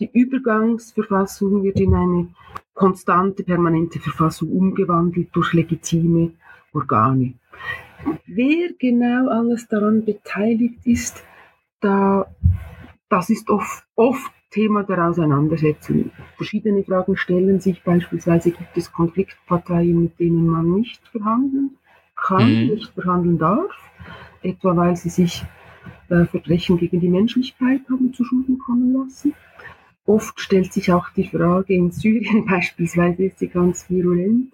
die 0.00 0.10
Übergangsverfassung 0.12 1.62
wird 1.62 1.80
in 1.80 1.94
eine 1.94 2.28
konstante, 2.74 3.42
permanente 3.42 3.98
Verfassung 3.98 4.50
umgewandelt 4.52 5.28
durch 5.32 5.52
legitime 5.52 6.32
Organe. 6.72 7.34
Wer 8.26 8.70
genau 8.78 9.28
alles 9.28 9.66
daran 9.66 10.04
beteiligt 10.04 10.86
ist, 10.86 11.24
da, 11.80 12.26
das 13.08 13.30
ist 13.30 13.48
oft, 13.50 13.84
oft 13.94 14.32
Thema 14.50 14.82
der 14.82 15.06
Auseinandersetzung. 15.06 16.10
Verschiedene 16.36 16.82
Fragen 16.82 17.16
stellen 17.16 17.60
sich 17.60 17.82
beispielsweise, 17.82 18.50
gibt 18.50 18.76
es 18.76 18.92
Konfliktparteien, 18.92 20.02
mit 20.02 20.18
denen 20.18 20.46
man 20.46 20.72
nicht 20.74 21.06
verhandeln 21.08 21.76
kann, 22.16 22.64
mhm. 22.64 22.68
nicht 22.68 22.92
verhandeln 22.94 23.38
darf, 23.38 23.70
etwa 24.42 24.76
weil 24.76 24.96
sie 24.96 25.10
sich 25.10 25.44
äh, 26.08 26.24
Verbrechen 26.24 26.78
gegen 26.78 27.00
die 27.00 27.08
Menschlichkeit 27.08 27.82
haben 27.90 28.12
zu 28.14 28.24
Schulden 28.24 28.58
kommen 28.58 28.94
lassen. 28.94 29.34
Oft 30.06 30.40
stellt 30.40 30.72
sich 30.72 30.90
auch 30.90 31.10
die 31.10 31.28
Frage, 31.28 31.74
in 31.74 31.90
Syrien 31.90 32.46
beispielsweise 32.50 33.24
ist 33.24 33.38
sie 33.38 33.48
ganz 33.48 33.88
virulent, 33.90 34.52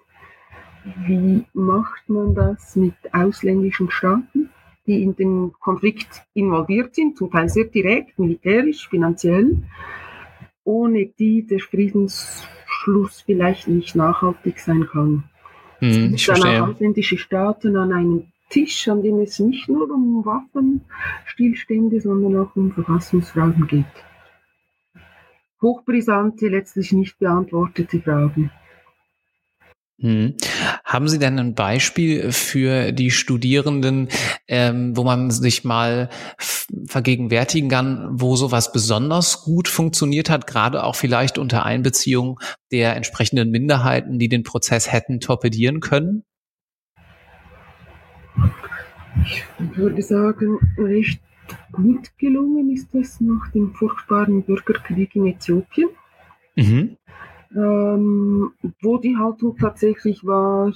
wie 1.06 1.44
macht 1.54 2.08
man 2.08 2.34
das 2.34 2.76
mit 2.76 2.94
ausländischen 3.12 3.90
Staaten, 3.90 4.50
die 4.86 5.02
in 5.02 5.16
den 5.16 5.52
Konflikt 5.60 6.22
involviert 6.34 6.94
sind, 6.94 7.16
zum 7.16 7.30
Teil 7.30 7.48
sehr 7.48 7.64
direkt, 7.64 8.18
militärisch, 8.18 8.88
finanziell, 8.88 9.56
ohne 10.64 11.06
die 11.06 11.46
der 11.46 11.60
Friedensschluss 11.60 13.22
vielleicht 13.22 13.68
nicht 13.68 13.94
nachhaltig 13.94 14.58
sein 14.58 14.86
kann? 14.90 15.24
Hm, 15.78 16.14
ich 16.14 16.26
dann 16.26 16.42
auch 16.42 16.68
ausländische 16.68 17.18
Staaten 17.18 17.76
an 17.76 17.92
einem 17.92 18.24
Tisch, 18.50 18.88
an 18.88 19.02
dem 19.02 19.18
es 19.20 19.38
nicht 19.38 19.68
nur 19.68 19.90
um 19.90 20.24
Waffenstillstände, 20.24 22.00
sondern 22.00 22.36
auch 22.36 22.54
um 22.54 22.72
Verfassungsfragen 22.72 23.66
geht. 23.66 23.84
Hochbrisante, 25.60 26.48
letztlich 26.48 26.92
nicht 26.92 27.18
beantwortete 27.18 28.00
Fragen. 28.00 28.50
Hm. 30.04 30.34
Haben 30.84 31.08
Sie 31.08 31.18
denn 31.18 31.38
ein 31.38 31.54
Beispiel 31.54 32.30
für 32.30 32.92
die 32.92 33.10
Studierenden, 33.10 34.10
ähm, 34.46 34.94
wo 34.94 35.02
man 35.02 35.30
sich 35.30 35.64
mal 35.64 36.10
vergegenwärtigen 36.86 37.70
kann, 37.70 38.10
wo 38.12 38.36
sowas 38.36 38.70
besonders 38.70 39.44
gut 39.44 39.66
funktioniert 39.66 40.28
hat, 40.28 40.46
gerade 40.46 40.84
auch 40.84 40.94
vielleicht 40.94 41.38
unter 41.38 41.64
Einbeziehung 41.64 42.38
der 42.70 42.96
entsprechenden 42.96 43.50
Minderheiten, 43.50 44.18
die 44.18 44.28
den 44.28 44.42
Prozess 44.42 44.92
hätten 44.92 45.20
torpedieren 45.20 45.80
können? 45.80 46.24
Ich 49.24 49.42
würde 49.74 50.02
sagen, 50.02 50.58
recht 50.76 51.22
gut 51.72 52.10
gelungen 52.18 52.70
ist 52.74 52.88
das 52.92 53.22
nach 53.22 53.50
dem 53.52 53.72
furchtbaren 53.72 54.42
Bürgerkrieg 54.42 55.16
in 55.16 55.28
Äthiopien. 55.28 55.88
Mhm 56.56 56.98
ähm, 57.54 58.52
wo 58.82 58.98
die 58.98 59.16
Haltung 59.16 59.56
tatsächlich 59.56 60.24
war, 60.24 60.72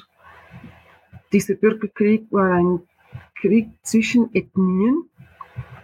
dieser 1.33 1.55
Bürgerkrieg 1.55 2.27
war 2.31 2.53
ein 2.53 2.81
Krieg 3.35 3.69
zwischen 3.83 4.35
Ethnien, 4.35 5.05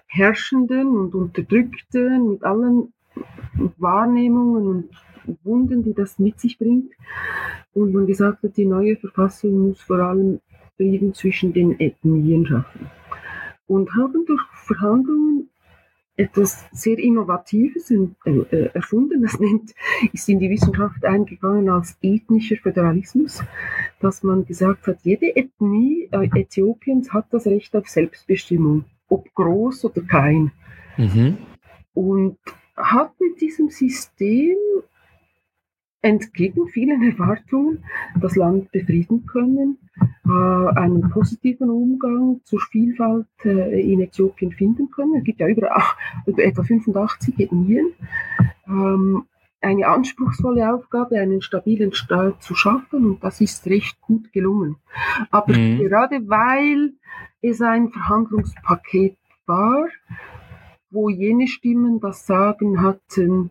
Herrschenden 0.07 0.89
und 0.89 1.15
Unterdrückten 1.15 2.31
mit 2.31 2.45
allen 2.45 2.93
Wahrnehmungen 3.79 4.67
und 5.27 5.39
Wunden, 5.45 5.83
die 5.83 5.95
das 5.95 6.19
mit 6.19 6.41
sich 6.41 6.59
bringt. 6.59 6.93
Und 7.73 7.93
man 7.93 8.07
gesagt 8.07 8.43
hat, 8.43 8.57
die 8.57 8.67
neue 8.67 8.97
Verfassung 8.97 9.69
muss 9.69 9.81
vor 9.81 9.99
allem 9.99 10.41
Frieden 10.77 11.15
zwischen 11.15 11.53
den 11.53 11.79
Ethnien 11.81 12.47
schaffen. 12.47 12.91
Und 13.67 13.95
haben 13.95 14.25
durch 14.27 14.43
Verhandlungen 14.67 15.49
etwas 16.17 16.65
sehr 16.73 16.99
Innovatives 16.99 17.91
äh, 17.91 18.31
äh, 18.31 18.71
erfunden. 18.73 19.23
Das 19.23 19.39
nennt, 19.41 19.75
ist 20.13 20.29
in 20.29 20.39
die 20.39 20.51
Wissenschaft 20.51 21.05
eingegangen 21.05 21.69
als 21.69 21.97
ethnischer 22.03 22.57
Föderalismus, 22.57 23.43
dass 24.01 24.23
man 24.23 24.45
gesagt 24.45 24.87
hat, 24.87 24.99
jede 25.03 25.35
Ethnie 25.35 26.09
äh, 26.13 26.29
Äthiopiens 26.41 27.13
hat 27.13 27.27
das 27.31 27.47
Recht 27.47 27.75
auf 27.75 27.89
Selbstbestimmung, 27.89 28.85
ob 29.09 29.33
groß 29.35 29.87
oder 29.87 30.03
klein. 30.03 30.53
Mhm. 30.97 31.39
Und 31.95 32.39
hat 32.77 33.13
mit 33.21 33.41
diesem 33.41 33.69
System 33.69 34.57
entgegen 36.05 36.69
vielen 36.69 37.03
Erwartungen 37.03 37.83
das 38.21 38.37
Land 38.37 38.71
befrieden 38.73 39.25
können, 39.27 39.79
äh, 40.27 40.79
einen 40.79 41.09
positiven 41.09 41.71
Umgang 41.71 42.41
zur 42.45 42.61
Vielfalt 42.61 43.27
äh, 43.45 43.81
in 43.81 44.01
Äthiopien 44.01 44.53
finden 44.53 44.91
können. 44.91 45.17
Es 45.17 45.25
gibt 45.25 45.41
ja 45.41 45.49
über, 45.49 45.71
über 46.27 46.43
etwa 46.45 46.63
85 46.63 47.41
Ethnien. 47.41 47.93
Ähm, 48.69 49.25
eine 49.63 49.89
anspruchsvolle 49.89 50.75
Aufgabe, 50.75 51.19
einen 51.19 51.41
stabilen 51.41 51.95
Staat 51.95 52.43
zu 52.43 52.55
schaffen 52.55 53.07
und 53.07 53.25
das 53.25 53.41
ist 53.41 53.67
recht 53.67 53.99
gut 54.03 54.31
gelungen. 54.31 54.77
Aber 55.31 55.57
mhm. 55.57 55.79
gerade 55.79 56.29
weil 56.29 56.93
es 57.41 57.63
ein 57.63 57.89
Verhandlungspaket 57.89 59.17
war, 59.47 59.89
wo 60.91 61.09
jene 61.09 61.49
Stimmen 61.49 61.99
das 61.99 62.27
Sagen 62.27 62.83
hatten, 62.83 63.51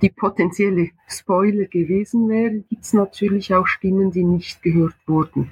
die 0.00 0.10
potenzielle 0.10 0.90
Spoiler 1.08 1.66
gewesen 1.66 2.28
wäre, 2.28 2.60
gibt 2.68 2.84
es 2.84 2.92
natürlich 2.92 3.54
auch 3.54 3.66
Stimmen, 3.66 4.10
die 4.10 4.24
nicht 4.24 4.62
gehört 4.62 4.96
wurden. 5.06 5.50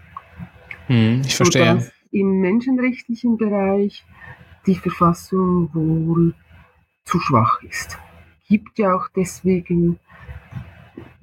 Hm, 0.87 1.23
ich 1.25 1.37
verstehe. 1.37 1.67
Sodass 1.67 1.93
im 2.13 2.41
menschenrechtlichen 2.41 3.37
Bereich 3.37 4.05
die 4.67 4.75
Verfassung 4.75 5.71
wohl 5.73 6.35
zu 7.05 7.21
schwach 7.21 7.63
ist. 7.63 7.99
Gibt 8.49 8.79
ja 8.79 8.95
auch 8.95 9.09
deswegen 9.15 9.99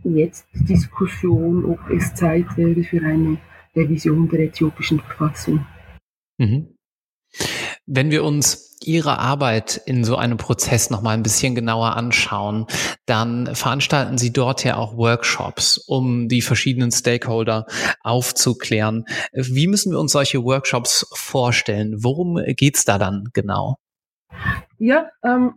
jetzt 0.04 0.48
Diskussion, 0.54 1.66
ob 1.66 1.90
es 1.90 2.14
Zeit 2.16 2.46
wäre 2.56 2.84
für 2.84 3.02
eine 3.02 3.38
Revision 3.76 4.30
der 4.30 4.40
äthiopischen 4.42 5.00
Verfassung. 5.00 5.66
Mhm. 6.38 6.68
Wenn 7.86 8.12
wir 8.12 8.24
uns 8.24 8.67
Ihre 8.88 9.20
Arbeit 9.20 9.82
in 9.86 10.04
so 10.04 10.16
einem 10.16 10.38
Prozess 10.38 10.90
noch 10.90 11.02
mal 11.02 11.12
ein 11.12 11.24
bisschen 11.24 11.56
genauer 11.56 11.96
anschauen, 11.96 12.66
dann 13.06 13.54
veranstalten 13.54 14.18
Sie 14.18 14.32
dort 14.32 14.64
ja 14.64 14.78
auch 14.78 14.96
Workshops, 14.98 15.78
um 15.78 16.30
die 16.30 16.42
verschiedenen 16.42 16.92
Stakeholder 16.92 17.66
aufzuklären. 18.02 19.06
Wie 19.34 19.68
müssen 19.68 19.92
wir 19.92 20.00
uns 20.00 20.14
solche 20.14 20.44
Workshops 20.44 21.06
vorstellen? 21.14 22.04
Worum 22.04 22.40
geht's 22.56 22.86
da 22.86 22.98
dann 22.98 23.30
genau? 23.34 23.78
Ja, 24.80 25.10
ähm, 25.24 25.56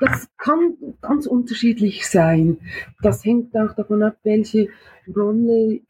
das 0.00 0.28
kann 0.38 0.74
ganz 1.00 1.26
unterschiedlich 1.26 2.08
sein. 2.08 2.58
Das 3.02 3.24
hängt 3.24 3.54
auch 3.56 3.74
davon 3.74 4.02
ab, 4.02 4.16
welche 4.24 4.68
Rolle 5.14 5.80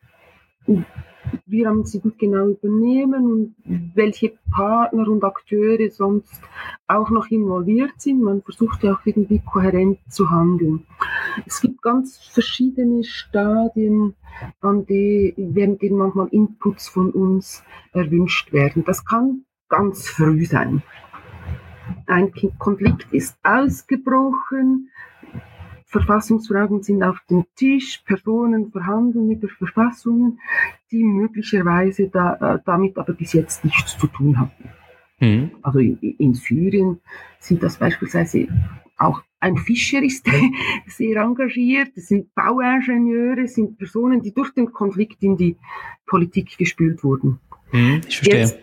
wir 1.46 1.68
haben 1.68 1.84
sie 1.84 2.00
gut 2.00 2.18
genau 2.18 2.48
übernehmen 2.48 3.30
und 3.30 3.54
welche 3.94 4.32
Partner 4.50 5.08
und 5.08 5.24
Akteure 5.24 5.90
sonst 5.90 6.40
auch 6.86 7.10
noch 7.10 7.30
involviert 7.30 7.92
sind. 7.98 8.22
Man 8.22 8.42
versucht 8.42 8.82
ja 8.82 8.94
auch 8.94 9.00
irgendwie 9.04 9.40
kohärent 9.40 9.98
zu 10.08 10.30
handeln. 10.30 10.86
Es 11.46 11.60
gibt 11.60 11.82
ganz 11.82 12.18
verschiedene 12.18 13.04
Stadien, 13.04 14.14
an 14.60 14.86
die, 14.86 15.34
während 15.36 15.82
denen 15.82 15.98
manchmal 15.98 16.28
Inputs 16.28 16.88
von 16.88 17.10
uns 17.10 17.62
erwünscht 17.92 18.52
werden. 18.52 18.84
Das 18.84 19.04
kann 19.04 19.44
ganz 19.68 20.08
früh 20.08 20.44
sein. 20.44 20.82
Ein 22.06 22.32
Konflikt 22.58 23.06
ist 23.12 23.36
ausgebrochen, 23.42 24.90
Verfassungsfragen 25.86 26.82
sind 26.82 27.02
auf 27.04 27.20
dem 27.30 27.44
Tisch, 27.54 28.02
Personen 28.04 28.72
verhandeln 28.72 29.30
über 29.30 29.48
Verfassungen, 29.48 30.40
die 30.90 31.04
möglicherweise 31.04 32.08
da, 32.08 32.34
äh, 32.56 32.58
damit 32.64 32.98
aber 32.98 33.12
bis 33.12 33.32
jetzt 33.32 33.64
nichts 33.64 33.96
zu 33.96 34.08
tun 34.08 34.38
hatten. 34.38 34.68
Mhm. 35.20 35.52
Also 35.62 35.78
in, 35.78 35.98
in, 35.98 36.34
Syrien 36.34 37.00
sind 37.38 37.62
das 37.62 37.76
beispielsweise 37.76 38.48
auch 38.98 39.22
ein 39.38 39.56
Fischer 39.56 40.02
ist 40.02 40.26
sehr 40.88 41.22
engagiert, 41.22 41.92
es 41.94 42.08
sind 42.08 42.34
Bauingenieure, 42.34 43.42
es 43.42 43.54
sind 43.54 43.78
Personen, 43.78 44.22
die 44.22 44.34
durch 44.34 44.52
den 44.52 44.72
Konflikt 44.72 45.22
in 45.22 45.36
die 45.36 45.56
Politik 46.06 46.58
gespült 46.58 47.04
wurden. 47.04 47.38
Mhm, 47.70 48.00
ich 48.08 48.16
verstehe. 48.16 48.40
Jetzt 48.40 48.58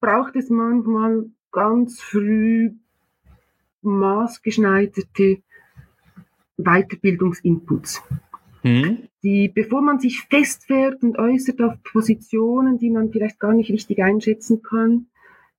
braucht 0.00 0.34
es 0.36 0.48
manchmal 0.48 1.26
ganz 1.52 2.00
früh 2.00 2.72
maßgeschneiderte 3.82 5.42
Weiterbildungsinputs. 6.56 8.02
Mhm. 8.62 9.08
Die, 9.22 9.48
bevor 9.48 9.82
man 9.82 10.00
sich 10.00 10.22
festfährt 10.22 11.02
und 11.02 11.18
äußert 11.18 11.60
auf 11.62 11.74
Positionen, 11.82 12.78
die 12.78 12.90
man 12.90 13.10
vielleicht 13.10 13.38
gar 13.38 13.52
nicht 13.52 13.70
richtig 13.70 14.02
einschätzen 14.02 14.62
kann, 14.62 15.06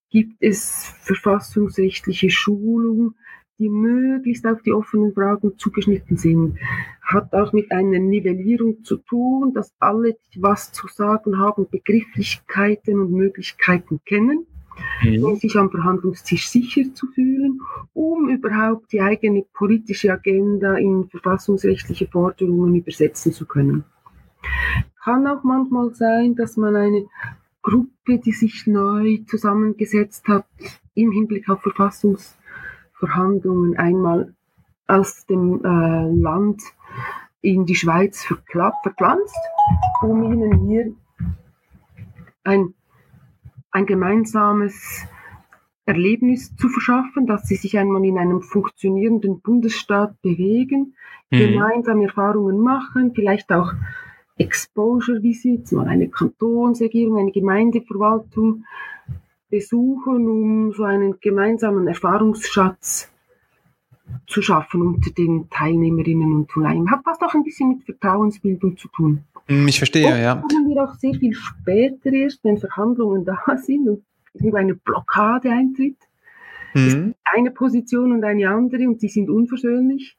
gibt 0.09 0.41
es 0.41 0.93
verfassungsrechtliche 1.01 2.29
Schulung, 2.29 3.15
die 3.57 3.69
möglichst 3.69 4.45
auf 4.45 4.61
die 4.61 4.73
offenen 4.73 5.13
Fragen 5.13 5.57
zugeschnitten 5.57 6.17
sind. 6.17 6.57
Hat 7.01 7.33
auch 7.33 7.53
mit 7.53 7.71
einer 7.71 7.99
Nivellierung 7.99 8.83
zu 8.83 8.97
tun, 8.97 9.53
dass 9.53 9.73
alle, 9.79 10.17
die 10.33 10.41
was 10.41 10.71
zu 10.71 10.87
sagen 10.87 11.37
haben, 11.39 11.69
Begrifflichkeiten 11.69 12.99
und 12.99 13.11
Möglichkeiten 13.11 13.99
kennen 14.05 14.45
mhm. 15.01 15.23
um 15.23 15.35
sich 15.35 15.55
am 15.55 15.71
Verhandlungstisch 15.71 16.49
sicher 16.49 16.93
zu 16.93 17.07
fühlen, 17.07 17.61
um 17.93 18.29
überhaupt 18.29 18.91
die 18.91 18.99
eigene 19.01 19.45
politische 19.53 20.11
Agenda 20.11 20.75
in 20.75 21.07
verfassungsrechtliche 21.09 22.07
Forderungen 22.07 22.75
übersetzen 22.75 23.31
zu 23.31 23.45
können. 23.45 23.85
Kann 25.03 25.25
auch 25.27 25.43
manchmal 25.43 25.93
sein, 25.93 26.35
dass 26.35 26.57
man 26.57 26.75
eine 26.75 27.05
Gruppe, 27.61 28.17
die 28.19 28.33
sich 28.33 28.67
neu 28.67 29.19
zusammengesetzt 29.27 30.27
hat, 30.27 30.45
im 30.93 31.11
Hinblick 31.11 31.47
auf 31.49 31.61
Verfassungsverhandlungen 31.61 33.77
einmal 33.77 34.33
aus 34.87 35.25
dem 35.25 35.63
äh, 35.63 36.11
Land 36.11 36.61
in 37.41 37.65
die 37.65 37.75
Schweiz 37.75 38.23
verpflanzt, 38.23 39.35
um 40.01 40.31
ihnen 40.31 40.67
hier 40.67 40.93
ein 42.43 42.73
ein 43.75 43.85
gemeinsames 43.85 45.05
Erlebnis 45.85 46.55
zu 46.55 46.69
verschaffen, 46.69 47.27
dass 47.27 47.45
sie 47.45 47.55
sich 47.55 47.77
einmal 47.77 48.05
in 48.05 48.17
einem 48.17 48.41
funktionierenden 48.41 49.41
Bundesstaat 49.41 50.21
bewegen, 50.21 50.95
mhm. 51.29 51.37
gemeinsam 51.37 52.01
Erfahrungen 52.01 52.57
machen, 52.57 53.11
vielleicht 53.13 53.51
auch 53.51 53.73
Exposure 54.37 55.21
Visits, 55.21 55.73
mal 55.73 55.87
eine 55.87 56.09
Kantonsregierung, 56.09 57.17
eine 57.17 57.31
Gemeindeverwaltung 57.31 58.63
besuchen, 59.49 60.27
um 60.27 60.71
so 60.71 60.83
einen 60.83 61.19
gemeinsamen 61.19 61.87
Erfahrungsschatz 61.87 63.11
zu 64.25 64.41
schaffen 64.41 64.81
unter 64.81 65.11
den 65.11 65.49
Teilnehmerinnen 65.49 66.33
und 66.33 66.49
Teilnehmern. 66.49 66.91
Hat 66.91 67.03
fast 67.03 67.21
auch 67.23 67.33
ein 67.33 67.43
bisschen 67.43 67.69
mit 67.69 67.83
Vertrauensbildung 67.83 68.77
zu 68.77 68.87
tun. 68.87 69.25
Hm, 69.47 69.67
ich 69.67 69.77
verstehe, 69.77 70.07
Oft 70.07 70.17
ja. 70.17 70.35
kommen 70.35 70.69
wir 70.69 70.83
auch 70.83 70.95
sehr 70.95 71.13
viel 71.13 71.33
später 71.33 72.11
erst, 72.11 72.43
wenn 72.43 72.57
Verhandlungen 72.57 73.25
da 73.25 73.37
sind 73.57 73.87
und 73.87 74.03
eine 74.55 74.75
Blockade 74.75 75.49
eintritt. 75.51 75.97
Mhm. 76.73 77.15
Eine 77.23 77.51
Position 77.51 78.11
und 78.11 78.23
eine 78.23 78.49
andere 78.49 78.87
und 78.87 79.01
die 79.01 79.07
sind 79.07 79.29
unversöhnlich. 79.29 80.17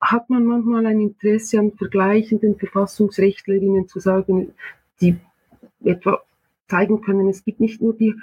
Hat 0.00 0.28
man 0.28 0.44
manchmal 0.44 0.84
ein 0.86 1.00
Interesse 1.00 1.58
an 1.58 1.72
vergleichenden 1.72 2.56
Verfassungsrechtlerinnen 2.58 3.88
zu 3.88 4.00
sagen, 4.00 4.52
die 5.00 5.16
etwa 5.82 6.20
zeigen 6.68 7.00
können, 7.00 7.28
es 7.28 7.44
gibt 7.44 7.60
nicht 7.60 7.80
nur 7.80 7.94
die 7.94 8.14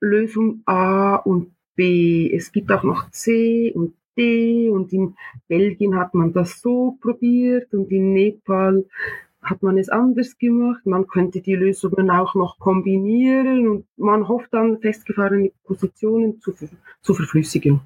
Lösung 0.00 0.62
A 0.64 1.16
und 1.16 1.52
B, 1.76 2.32
es 2.34 2.52
gibt 2.52 2.72
auch 2.72 2.82
noch 2.82 3.10
C 3.10 3.72
und 3.72 3.94
D 4.20 4.68
und 4.68 4.92
in 4.92 5.14
Belgien 5.48 5.96
hat 5.98 6.12
man 6.14 6.32
das 6.32 6.60
so 6.60 6.98
probiert 7.00 7.72
und 7.72 7.90
in 7.90 8.12
Nepal 8.12 8.84
hat 9.42 9.62
man 9.62 9.78
es 9.78 9.88
anders 9.88 10.36
gemacht. 10.36 10.84
Man 10.84 11.06
könnte 11.06 11.40
die 11.40 11.54
Lösungen 11.54 12.10
auch 12.10 12.34
noch 12.34 12.58
kombinieren 12.58 13.66
und 13.66 13.86
man 13.96 14.28
hofft 14.28 14.52
dann 14.52 14.78
festgefahrene 14.80 15.52
Positionen 15.64 16.38
zu, 16.40 16.52
zu 17.00 17.14
verflüssigen. 17.14 17.80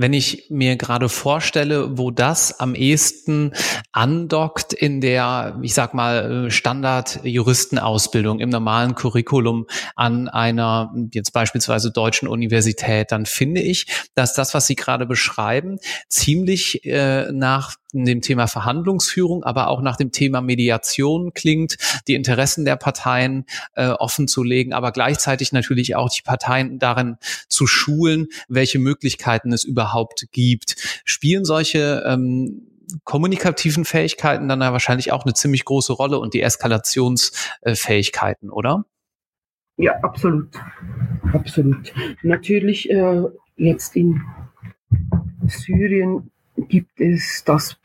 Wenn 0.00 0.12
ich 0.12 0.46
mir 0.48 0.76
gerade 0.76 1.08
vorstelle, 1.08 1.98
wo 1.98 2.12
das 2.12 2.60
am 2.60 2.76
ehesten 2.76 3.52
andockt 3.90 4.72
in 4.72 5.00
der, 5.00 5.58
ich 5.60 5.74
sag 5.74 5.92
mal, 5.92 6.52
Standard-Juristenausbildung 6.52 8.38
im 8.38 8.48
normalen 8.48 8.94
Curriculum 8.94 9.66
an 9.96 10.28
einer 10.28 10.94
jetzt 11.12 11.32
beispielsweise 11.32 11.90
deutschen 11.90 12.28
Universität, 12.28 13.10
dann 13.10 13.26
finde 13.26 13.60
ich, 13.60 13.86
dass 14.14 14.34
das, 14.34 14.54
was 14.54 14.68
Sie 14.68 14.76
gerade 14.76 15.04
beschreiben, 15.04 15.80
ziemlich 16.08 16.84
äh, 16.84 17.32
nach 17.32 17.74
dem 17.92 18.20
Thema 18.20 18.46
Verhandlungsführung, 18.46 19.44
aber 19.44 19.68
auch 19.68 19.80
nach 19.80 19.96
dem 19.96 20.12
Thema 20.12 20.40
Mediation 20.40 21.32
klingt, 21.32 21.76
die 22.06 22.14
Interessen 22.14 22.64
der 22.64 22.76
Parteien 22.76 23.46
äh, 23.74 23.88
offen 23.88 24.28
zu 24.28 24.42
legen, 24.42 24.72
aber 24.72 24.92
gleichzeitig 24.92 25.52
natürlich 25.52 25.96
auch 25.96 26.10
die 26.10 26.22
Parteien 26.22 26.78
darin 26.78 27.16
zu 27.48 27.66
schulen, 27.66 28.28
welche 28.48 28.78
Möglichkeiten 28.78 29.52
es 29.52 29.64
überhaupt 29.64 30.26
gibt. 30.32 30.76
Spielen 31.04 31.44
solche 31.44 32.04
ähm, 32.06 32.68
kommunikativen 33.04 33.84
Fähigkeiten 33.84 34.48
dann 34.48 34.60
ja 34.60 34.72
wahrscheinlich 34.72 35.12
auch 35.12 35.24
eine 35.24 35.34
ziemlich 35.34 35.64
große 35.64 35.92
Rolle 35.92 36.18
und 36.18 36.34
die 36.34 36.42
Eskalationsfähigkeiten, 36.42 38.50
oder? 38.50 38.84
Ja, 39.76 39.92
absolut. 40.02 40.48
Absolut. 41.32 41.92
Natürlich 42.22 42.90
äh, 42.90 43.22
jetzt 43.56 43.96
in 43.96 44.22
Syrien 45.46 46.30
gibt 46.68 47.00
es 47.00 47.44
das 47.44 47.76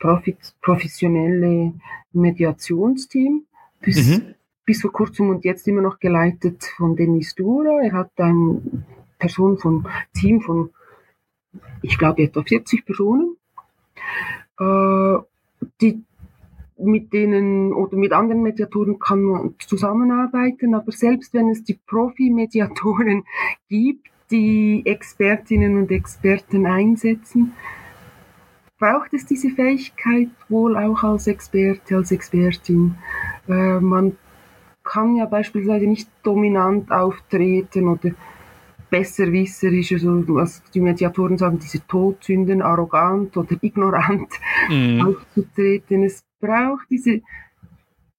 professionelle 0.62 1.74
Mediationsteam, 2.14 3.44
bis, 3.82 4.08
mhm. 4.08 4.36
bis 4.66 4.82
vor 4.82 4.92
kurzem 4.92 5.30
und 5.30 5.46
jetzt 5.46 5.68
immer 5.68 5.82
noch 5.82 6.00
geleitet 6.00 6.64
von 6.78 6.96
Denis 6.96 7.36
Dura. 7.36 7.82
Er 7.82 7.92
hat 7.94 8.12
eine 8.18 8.62
Person 9.20 9.58
von 9.58 9.88
Team 10.14 10.42
von, 10.42 10.70
ich 11.82 11.98
glaube, 11.98 12.24
etwa 12.24 12.44
40 12.44 12.86
Personen, 12.86 13.38
äh, 14.60 15.18
die 15.82 16.04
mit 16.78 17.14
denen 17.14 17.72
oder 17.72 17.96
mit 17.98 18.12
anderen 18.12 18.42
Mediatoren 18.42 19.00
kann 19.00 19.22
man 19.22 19.56
zusammenarbeiten, 19.60 20.74
aber 20.74 20.92
selbst 20.92 21.34
wenn 21.34 21.50
es 21.50 21.64
die 21.64 21.80
Profi-Mediatoren 21.86 23.24
gibt, 23.70 24.08
die 24.32 24.82
Expertinnen 24.86 25.78
und 25.78 25.92
Experten 25.92 26.66
einsetzen, 26.66 27.54
braucht 28.84 29.14
es 29.14 29.26
diese 29.26 29.50
Fähigkeit 29.50 30.28
wohl 30.50 30.76
auch 30.76 31.04
als 31.04 31.28
Experte, 31.28 31.96
als 31.96 32.12
Expertin. 32.12 32.96
Äh, 33.48 33.80
man 33.80 34.18
kann 34.84 35.16
ja 35.16 35.26
beispielsweise 35.26 35.88
nicht 35.88 36.10
dominant 36.22 36.92
auftreten 36.92 37.88
oder 37.88 38.12
besserwisserisch, 38.90 39.94
also 39.94 40.28
was 40.28 40.62
die 40.74 40.82
Mediatoren 40.82 41.38
sagen, 41.38 41.60
diese 41.60 41.88
Todsünden, 41.88 42.62
arrogant 42.62 43.38
oder 43.38 43.56
ignorant 43.62 44.28
mhm. 44.68 45.02
aufzutreten. 45.02 46.04
Es 46.04 46.26
braucht 46.42 46.86
diese 46.90 47.22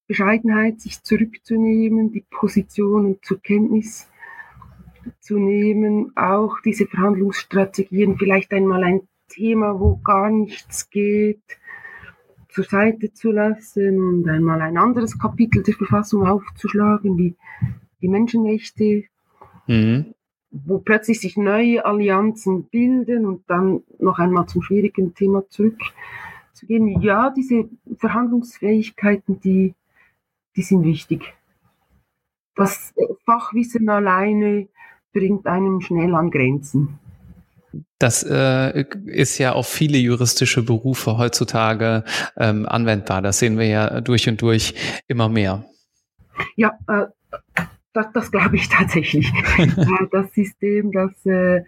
Bescheidenheit, 0.06 0.80
sich 0.80 1.02
zurückzunehmen, 1.02 2.10
die 2.10 2.24
Positionen 2.30 3.18
zur 3.20 3.38
Kenntnis 3.42 4.08
zu 5.20 5.38
nehmen, 5.38 6.16
auch 6.16 6.56
diese 6.64 6.86
Verhandlungsstrategien 6.86 8.16
vielleicht 8.16 8.50
einmal 8.54 8.82
ein 8.82 9.02
Thema, 9.34 9.78
wo 9.78 9.96
gar 9.96 10.30
nichts 10.30 10.88
geht, 10.90 11.42
zur 12.48 12.64
Seite 12.64 13.12
zu 13.12 13.32
lassen 13.32 13.98
und 14.00 14.28
einmal 14.28 14.62
ein 14.62 14.78
anderes 14.78 15.18
Kapitel 15.18 15.62
der 15.64 15.74
Verfassung 15.74 16.24
aufzuschlagen, 16.24 17.18
wie 17.18 17.34
die 18.00 18.08
Menschenrechte, 18.08 19.04
mhm. 19.66 20.14
wo 20.52 20.78
plötzlich 20.78 21.20
sich 21.20 21.36
neue 21.36 21.84
Allianzen 21.84 22.64
bilden 22.64 23.26
und 23.26 23.42
dann 23.48 23.82
noch 23.98 24.20
einmal 24.20 24.46
zum 24.46 24.62
schwierigen 24.62 25.14
Thema 25.14 25.48
zurückzugehen. 25.48 27.00
Ja, 27.00 27.30
diese 27.30 27.68
Verhandlungsfähigkeiten, 27.96 29.40
die, 29.40 29.74
die 30.54 30.62
sind 30.62 30.84
wichtig. 30.84 31.34
Das 32.54 32.94
Fachwissen 33.24 33.88
alleine 33.88 34.68
bringt 35.12 35.46
einem 35.46 35.80
schnell 35.80 36.14
an 36.14 36.30
Grenzen. 36.30 37.00
Das 38.04 38.22
äh, 38.22 38.84
ist 39.06 39.38
ja 39.38 39.54
auf 39.54 39.66
viele 39.66 39.96
juristische 39.96 40.62
Berufe 40.62 41.16
heutzutage 41.16 42.04
ähm, 42.36 42.66
anwendbar. 42.68 43.22
Das 43.22 43.38
sehen 43.38 43.56
wir 43.56 43.66
ja 43.66 44.02
durch 44.02 44.28
und 44.28 44.42
durch 44.42 44.74
immer 45.08 45.30
mehr. 45.30 45.64
Ja, 46.54 46.78
äh, 46.86 47.06
das, 47.94 48.06
das 48.12 48.30
glaube 48.30 48.56
ich 48.56 48.68
tatsächlich. 48.68 49.32
Äh, 49.58 50.06
das 50.12 50.34
System, 50.34 50.92
das 50.92 51.12
äh, 51.24 51.62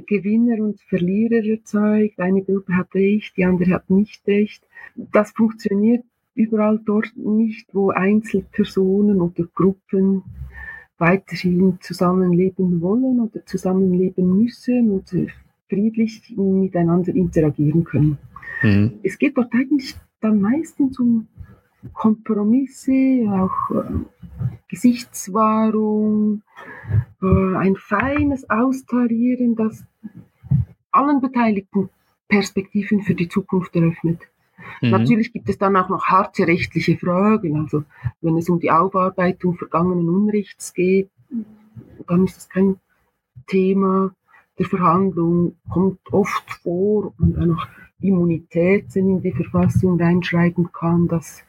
Gewinner 0.00 0.62
und 0.62 0.78
Verlierer 0.82 1.42
erzeugt, 1.48 2.20
eine 2.20 2.42
Gruppe 2.42 2.76
hat 2.76 2.94
recht, 2.94 3.34
die 3.38 3.46
andere 3.46 3.72
hat 3.72 3.88
nicht 3.88 4.20
recht. 4.26 4.62
Das 4.96 5.30
funktioniert 5.30 6.04
überall 6.34 6.78
dort 6.84 7.16
nicht, 7.16 7.74
wo 7.74 7.88
Einzelpersonen 7.88 9.22
oder 9.22 9.44
Gruppen 9.54 10.24
weiterhin 10.98 11.78
zusammenleben 11.80 12.82
wollen 12.82 13.18
oder 13.18 13.46
zusammenleben 13.46 14.42
müssen 14.42 14.90
oder 14.90 15.32
friedlich 15.70 16.34
miteinander 16.36 17.14
interagieren 17.14 17.84
können. 17.84 18.18
Mhm. 18.62 18.98
Es 19.02 19.18
geht 19.18 19.38
dort 19.38 19.54
eigentlich 19.54 19.94
dann 20.20 20.40
meistens 20.42 20.98
um 20.98 21.28
Kompromisse, 21.94 23.24
auch 23.28 23.74
äh, 23.74 24.50
Gesichtswahrung, 24.68 26.42
äh, 27.22 27.56
ein 27.56 27.76
feines 27.76 28.50
Austarieren, 28.50 29.56
das 29.56 29.82
allen 30.90 31.20
Beteiligten 31.22 31.88
Perspektiven 32.28 33.00
für 33.02 33.14
die 33.14 33.28
Zukunft 33.28 33.74
eröffnet. 33.74 34.20
Mhm. 34.82 34.90
Natürlich 34.90 35.32
gibt 35.32 35.48
es 35.48 35.56
dann 35.56 35.76
auch 35.76 35.88
noch 35.88 36.06
harte 36.06 36.46
rechtliche 36.46 36.98
Fragen. 36.98 37.58
Also 37.58 37.84
wenn 38.20 38.36
es 38.36 38.48
um 38.50 38.60
die 38.60 38.70
Aufarbeitung 38.70 39.54
vergangenen 39.56 40.08
Unrechts 40.08 40.74
geht, 40.74 41.08
dann 42.06 42.24
ist 42.24 42.36
das 42.36 42.48
kein 42.48 42.76
Thema 43.46 44.14
der 44.60 44.68
Verhandlung, 44.68 45.56
kommt 45.70 46.00
oft 46.12 46.50
vor 46.62 47.14
und 47.18 47.38
noch 47.38 47.66
Immunitäten 48.00 49.08
in 49.08 49.20
die 49.22 49.32
Verfassung 49.32 49.98
reinschreiben 49.98 50.70
kann. 50.70 51.08
Das 51.08 51.42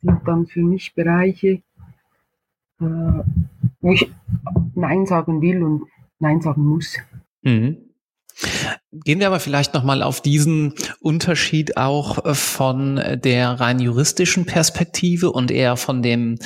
sind 0.00 0.20
dann 0.24 0.46
für 0.46 0.62
mich 0.62 0.94
Bereiche, 0.94 1.62
äh, 2.80 3.22
wo 3.80 3.92
ich 3.92 4.10
Nein 4.74 5.04
sagen 5.04 5.42
will 5.42 5.62
und 5.62 5.84
Nein 6.18 6.40
sagen 6.40 6.64
muss. 6.66 6.96
Mhm. 7.42 7.76
Gehen 8.92 9.20
wir 9.20 9.28
aber 9.28 9.38
vielleicht 9.38 9.72
nochmal 9.72 10.02
auf 10.02 10.20
diesen 10.20 10.74
Unterschied 11.00 11.76
auch 11.76 12.24
äh, 12.24 12.34
von 12.34 13.00
der 13.22 13.52
rein 13.60 13.78
juristischen 13.78 14.46
Perspektive 14.46 15.30
und 15.30 15.52
eher 15.52 15.76
von 15.76 16.02
dem, 16.02 16.38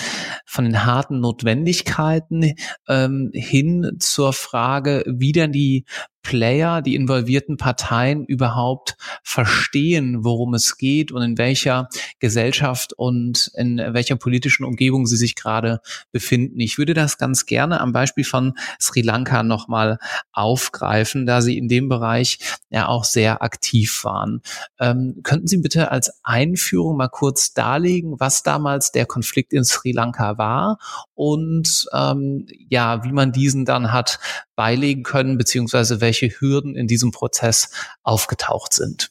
von 0.44 0.64
den 0.64 0.84
harten 0.84 1.20
Notwendigkeiten 1.20 2.52
ähm, 2.86 3.30
hin 3.32 3.92
zur 3.98 4.34
Frage, 4.34 5.04
wie 5.06 5.32
denn 5.32 5.52
die 5.52 5.86
Player, 6.24 6.82
die 6.82 6.96
involvierten 6.96 7.56
Parteien 7.56 8.24
überhaupt 8.24 8.96
verstehen, 9.22 10.24
worum 10.24 10.54
es 10.54 10.76
geht 10.78 11.12
und 11.12 11.22
in 11.22 11.38
welcher 11.38 11.88
Gesellschaft 12.18 12.92
und 12.94 13.52
in 13.54 13.76
welcher 13.76 14.16
politischen 14.16 14.64
Umgebung 14.64 15.06
sie 15.06 15.16
sich 15.16 15.36
gerade 15.36 15.80
befinden. 16.10 16.58
Ich 16.58 16.78
würde 16.78 16.94
das 16.94 17.18
ganz 17.18 17.46
gerne 17.46 17.80
am 17.80 17.92
Beispiel 17.92 18.24
von 18.24 18.54
Sri 18.80 19.02
Lanka 19.02 19.42
nochmal 19.42 19.98
aufgreifen, 20.32 21.26
da 21.26 21.42
Sie 21.42 21.58
in 21.58 21.68
dem 21.68 21.88
Bereich 21.88 22.38
ja 22.70 22.88
auch 22.88 23.04
sehr 23.04 23.42
aktiv 23.42 24.02
waren. 24.04 24.40
Ähm, 24.80 25.20
könnten 25.22 25.46
Sie 25.46 25.58
bitte 25.58 25.90
als 25.90 26.10
Einführung 26.24 26.96
mal 26.96 27.08
kurz 27.08 27.52
darlegen, 27.52 28.18
was 28.18 28.42
damals 28.42 28.90
der 28.90 29.06
Konflikt 29.06 29.52
in 29.52 29.64
Sri 29.64 29.92
Lanka 29.92 30.38
war 30.38 30.78
und 31.14 31.86
ähm, 31.92 32.46
ja, 32.68 33.04
wie 33.04 33.12
man 33.12 33.32
diesen 33.32 33.64
dann 33.64 33.92
hat 33.92 34.18
beilegen 34.56 35.02
können, 35.02 35.38
beziehungsweise 35.38 36.00
welche 36.00 36.28
Hürden 36.28 36.74
in 36.76 36.86
diesem 36.86 37.10
Prozess 37.10 37.70
aufgetaucht 38.02 38.72
sind? 38.72 39.10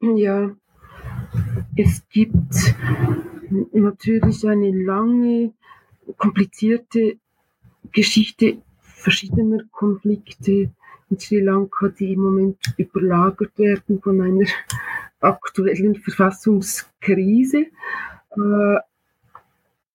Ja, 0.00 0.50
es 1.76 2.02
gibt 2.10 2.74
natürlich 3.72 4.46
eine 4.46 4.70
lange, 4.84 5.52
komplizierte 6.16 7.16
Geschichte 7.92 8.58
verschiedener 8.80 9.64
Konflikte 9.70 10.70
in 11.10 11.18
Sri 11.18 11.40
Lanka, 11.40 11.88
die 11.88 12.12
im 12.12 12.20
Moment 12.20 12.58
überlagert 12.76 13.58
werden 13.58 14.00
von 14.00 14.20
einer 14.20 14.46
aktuellen 15.20 15.96
Verfassungskrise. 15.96 17.66
Äh, 18.36 18.78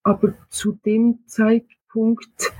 aber 0.07 0.33
zu 0.49 0.79
dem 0.85 1.19
Zeitpunkt 1.25 2.53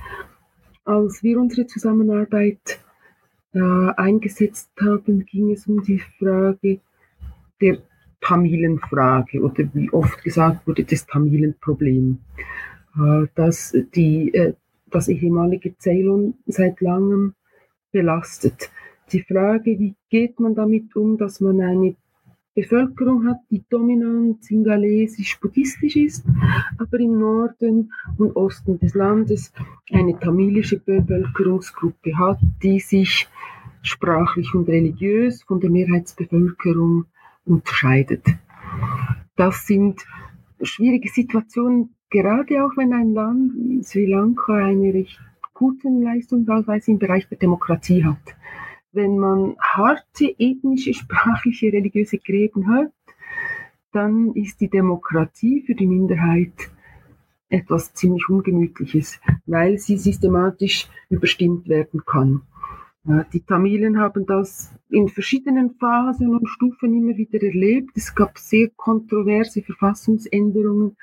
als 0.84 1.22
wir 1.22 1.40
unsere 1.40 1.66
Zusammenarbeit 1.66 2.78
äh, 3.54 3.58
eingesetzt 3.96 4.70
haben, 4.78 5.24
ging 5.24 5.52
es 5.52 5.66
um 5.66 5.82
die 5.82 5.98
Frage 6.18 6.80
der 7.60 7.78
Tamilenfrage 8.20 9.40
oder 9.40 9.64
wie 9.72 9.90
oft 9.90 10.22
gesagt 10.22 10.66
wurde, 10.66 10.84
das 10.84 11.06
Tamilenproblem, 11.06 12.18
äh, 12.96 13.26
dass 13.34 13.74
die, 13.94 14.34
äh, 14.34 14.52
das 14.90 15.08
ehemalige 15.08 15.74
Ceylon 15.78 16.34
seit 16.46 16.80
langem 16.82 17.34
belastet. 17.92 18.70
die 19.12 19.22
Frage, 19.22 19.78
wie 19.78 19.94
geht 20.10 20.38
man 20.38 20.54
damit 20.54 20.94
um, 20.94 21.16
dass 21.16 21.40
man 21.40 21.62
eine 21.62 21.96
Bevölkerung 22.58 23.24
hat, 23.28 23.38
die 23.50 23.62
dominant 23.70 24.42
singalesisch-buddhistisch 24.42 25.94
ist, 25.94 26.26
aber 26.78 26.98
im 26.98 27.16
Norden 27.16 27.92
und 28.16 28.34
Osten 28.34 28.80
des 28.80 28.94
Landes 28.94 29.52
eine 29.92 30.18
tamilische 30.18 30.80
Bevölkerungsgruppe 30.80 32.18
hat, 32.18 32.40
die 32.60 32.80
sich 32.80 33.28
sprachlich 33.82 34.52
und 34.54 34.68
religiös 34.68 35.44
von 35.44 35.60
der 35.60 35.70
Mehrheitsbevölkerung 35.70 37.04
unterscheidet. 37.44 38.26
Das 39.36 39.64
sind 39.64 40.04
schwierige 40.60 41.08
Situationen, 41.10 41.94
gerade 42.10 42.64
auch 42.64 42.76
wenn 42.76 42.92
ein 42.92 43.14
Land 43.14 43.52
wie 43.54 43.84
Sri 43.84 44.06
Lanka 44.06 44.54
eine 44.54 44.92
recht 44.92 45.20
gute 45.54 45.88
Leistungsausweis 45.88 46.88
im 46.88 46.98
Bereich 46.98 47.28
der 47.28 47.38
Demokratie 47.38 48.04
hat 48.04 48.34
wenn 48.92 49.18
man 49.18 49.56
harte 49.60 50.34
ethnische, 50.38 50.94
sprachliche, 50.94 51.72
religiöse 51.72 52.18
Gräben 52.18 52.68
hat, 52.68 52.92
dann 53.92 54.32
ist 54.34 54.60
die 54.60 54.68
Demokratie 54.68 55.62
für 55.62 55.74
die 55.74 55.86
Minderheit 55.86 56.70
etwas 57.48 57.94
ziemlich 57.94 58.28
Ungemütliches, 58.28 59.20
weil 59.46 59.78
sie 59.78 59.96
systematisch 59.96 60.88
überstimmt 61.08 61.68
werden 61.68 62.04
kann. 62.04 62.42
Die 63.32 63.40
Tamilen 63.40 63.98
haben 63.98 64.26
das 64.26 64.74
in 64.90 65.08
verschiedenen 65.08 65.70
Phasen 65.76 66.28
und 66.28 66.46
Stufen 66.46 66.92
immer 66.92 67.16
wieder 67.16 67.42
erlebt. 67.42 67.92
Es 67.96 68.14
gab 68.14 68.36
sehr 68.36 68.68
kontroverse 68.76 69.62
Verfassungsänderungen, 69.62 70.96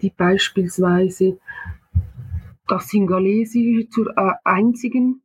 die 0.00 0.10
beispielsweise 0.10 1.38
das 2.68 2.88
Singalesische 2.88 3.88
zur 3.88 4.14
einzigen 4.44 5.22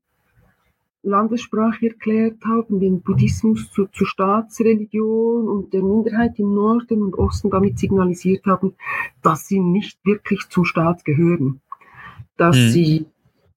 Landessprache 1.06 1.88
erklärt 1.88 2.44
haben, 2.46 2.80
den 2.80 3.02
Buddhismus 3.02 3.72
zu, 3.72 3.86
zur 3.88 4.08
Staatsreligion 4.08 5.48
und 5.48 5.72
der 5.74 5.84
Minderheit 5.84 6.39
im 6.39 6.54
Norden 6.54 7.04
und 7.04 7.15
Osten 7.18 7.50
damit 7.50 7.78
signalisiert 7.78 8.46
haben, 8.46 8.74
dass 9.22 9.48
sie 9.48 9.60
nicht 9.60 10.00
wirklich 10.04 10.41
zum 10.50 10.65
Staat 10.65 11.06
gehören, 11.06 11.62
dass 12.38 12.58
mhm. 12.58 12.70
sie 12.70 13.06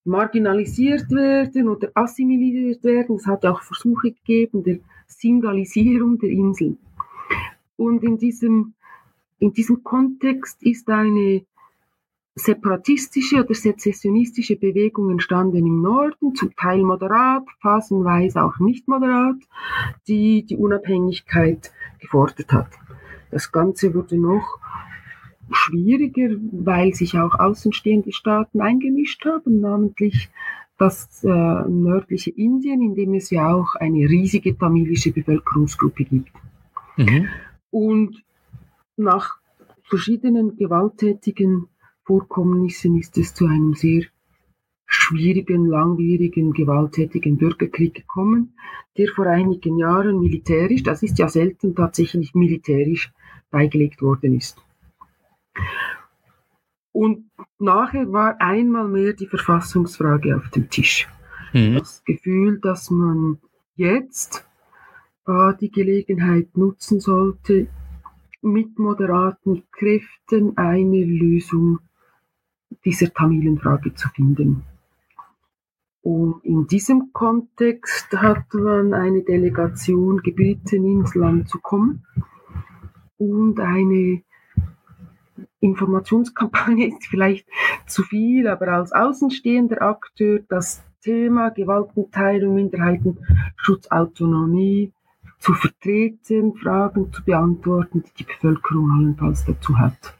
marginalisiert 0.04 1.10
werden 1.10 1.68
oder 1.68 1.90
assimiliert 1.94 2.84
werden. 2.84 3.16
Es 3.16 3.26
hat 3.26 3.44
auch 3.44 3.62
Versuche 3.62 4.12
gegeben 4.12 4.62
der 4.62 4.78
Singalisierung 5.06 6.18
der 6.18 6.30
Insel. 6.30 6.76
Und 7.76 8.02
in 8.04 8.18
diesem, 8.18 8.74
in 9.38 9.52
diesem 9.52 9.82
Kontext 9.82 10.62
ist 10.62 10.88
eine 10.88 11.42
separatistische 12.38 13.44
oder 13.44 13.54
sezessionistische 13.54 14.56
Bewegungen 14.56 15.12
entstanden 15.12 15.66
im 15.66 15.82
Norden, 15.82 16.34
zum 16.34 16.54
Teil 16.56 16.82
moderat, 16.82 17.44
phasenweise 17.60 18.42
auch 18.42 18.58
nicht 18.58 18.88
moderat, 18.88 19.36
die 20.06 20.44
die 20.44 20.56
Unabhängigkeit 20.56 21.72
gefordert 22.00 22.52
hat. 22.52 22.70
Das 23.30 23.52
Ganze 23.52 23.94
wurde 23.94 24.16
noch 24.16 24.58
schwieriger, 25.50 26.36
weil 26.52 26.94
sich 26.94 27.18
auch 27.18 27.34
außenstehende 27.38 28.12
Staaten 28.12 28.60
eingemischt 28.60 29.24
haben, 29.24 29.60
namentlich 29.60 30.28
das 30.78 31.24
äh, 31.24 31.28
nördliche 31.28 32.30
Indien, 32.30 32.80
in 32.80 32.94
dem 32.94 33.14
es 33.14 33.30
ja 33.30 33.52
auch 33.52 33.74
eine 33.74 34.08
riesige 34.08 34.56
tamilische 34.56 35.10
Bevölkerungsgruppe 35.10 36.04
gibt. 36.04 36.32
Mhm. 36.96 37.28
Und 37.70 38.22
nach 38.96 39.38
verschiedenen 39.82 40.56
gewalttätigen 40.56 41.68
Vorkommnissen 42.08 42.96
ist 42.96 43.18
es 43.18 43.34
zu 43.34 43.44
einem 43.44 43.74
sehr 43.74 44.04
schwierigen, 44.86 45.66
langwierigen, 45.66 46.54
gewalttätigen 46.54 47.36
Bürgerkrieg 47.36 47.92
gekommen, 47.92 48.54
der 48.96 49.08
vor 49.08 49.26
einigen 49.26 49.76
Jahren 49.76 50.18
militärisch, 50.18 50.82
das 50.82 51.02
ist 51.02 51.18
ja 51.18 51.28
selten 51.28 51.74
tatsächlich 51.74 52.34
militärisch 52.34 53.12
beigelegt 53.50 54.00
worden 54.00 54.38
ist. 54.38 54.56
Und 56.92 57.30
nachher 57.58 58.10
war 58.10 58.40
einmal 58.40 58.88
mehr 58.88 59.12
die 59.12 59.26
Verfassungsfrage 59.26 60.34
auf 60.34 60.48
dem 60.48 60.70
Tisch. 60.70 61.06
Mhm. 61.52 61.74
Das 61.74 62.02
Gefühl, 62.04 62.58
dass 62.58 62.90
man 62.90 63.38
jetzt 63.76 64.48
äh, 65.26 65.52
die 65.60 65.70
Gelegenheit 65.70 66.56
nutzen 66.56 67.00
sollte, 67.00 67.68
mit 68.40 68.78
moderaten 68.78 69.64
Kräften 69.72 70.56
eine 70.56 71.04
Lösung 71.04 71.80
dieser 72.84 73.12
Tamilenfrage 73.12 73.94
zu 73.94 74.08
finden. 74.10 74.64
Und 76.02 76.44
in 76.44 76.66
diesem 76.66 77.12
Kontext 77.12 78.12
hat 78.16 78.54
man 78.54 78.94
eine 78.94 79.22
Delegation 79.22 80.22
gebeten, 80.22 80.86
ins 80.86 81.14
Land 81.14 81.48
zu 81.48 81.58
kommen 81.58 82.04
und 83.18 83.58
eine 83.60 84.22
Informationskampagne 85.60 86.88
ist 86.94 87.06
vielleicht 87.06 87.46
zu 87.86 88.02
viel, 88.02 88.48
aber 88.48 88.68
als 88.68 88.92
außenstehender 88.92 89.82
Akteur 89.82 90.40
das 90.48 90.84
Thema 91.02 91.50
Gewaltenteilung, 91.50 92.54
Minderheitenschutz, 92.54 93.90
Autonomie 93.90 94.92
zu 95.38 95.54
vertreten, 95.54 96.54
Fragen 96.54 97.12
zu 97.12 97.24
beantworten, 97.24 98.02
die 98.02 98.10
die 98.18 98.24
Bevölkerung 98.24 98.90
allenfalls 98.90 99.44
dazu 99.44 99.78
hat. 99.78 100.17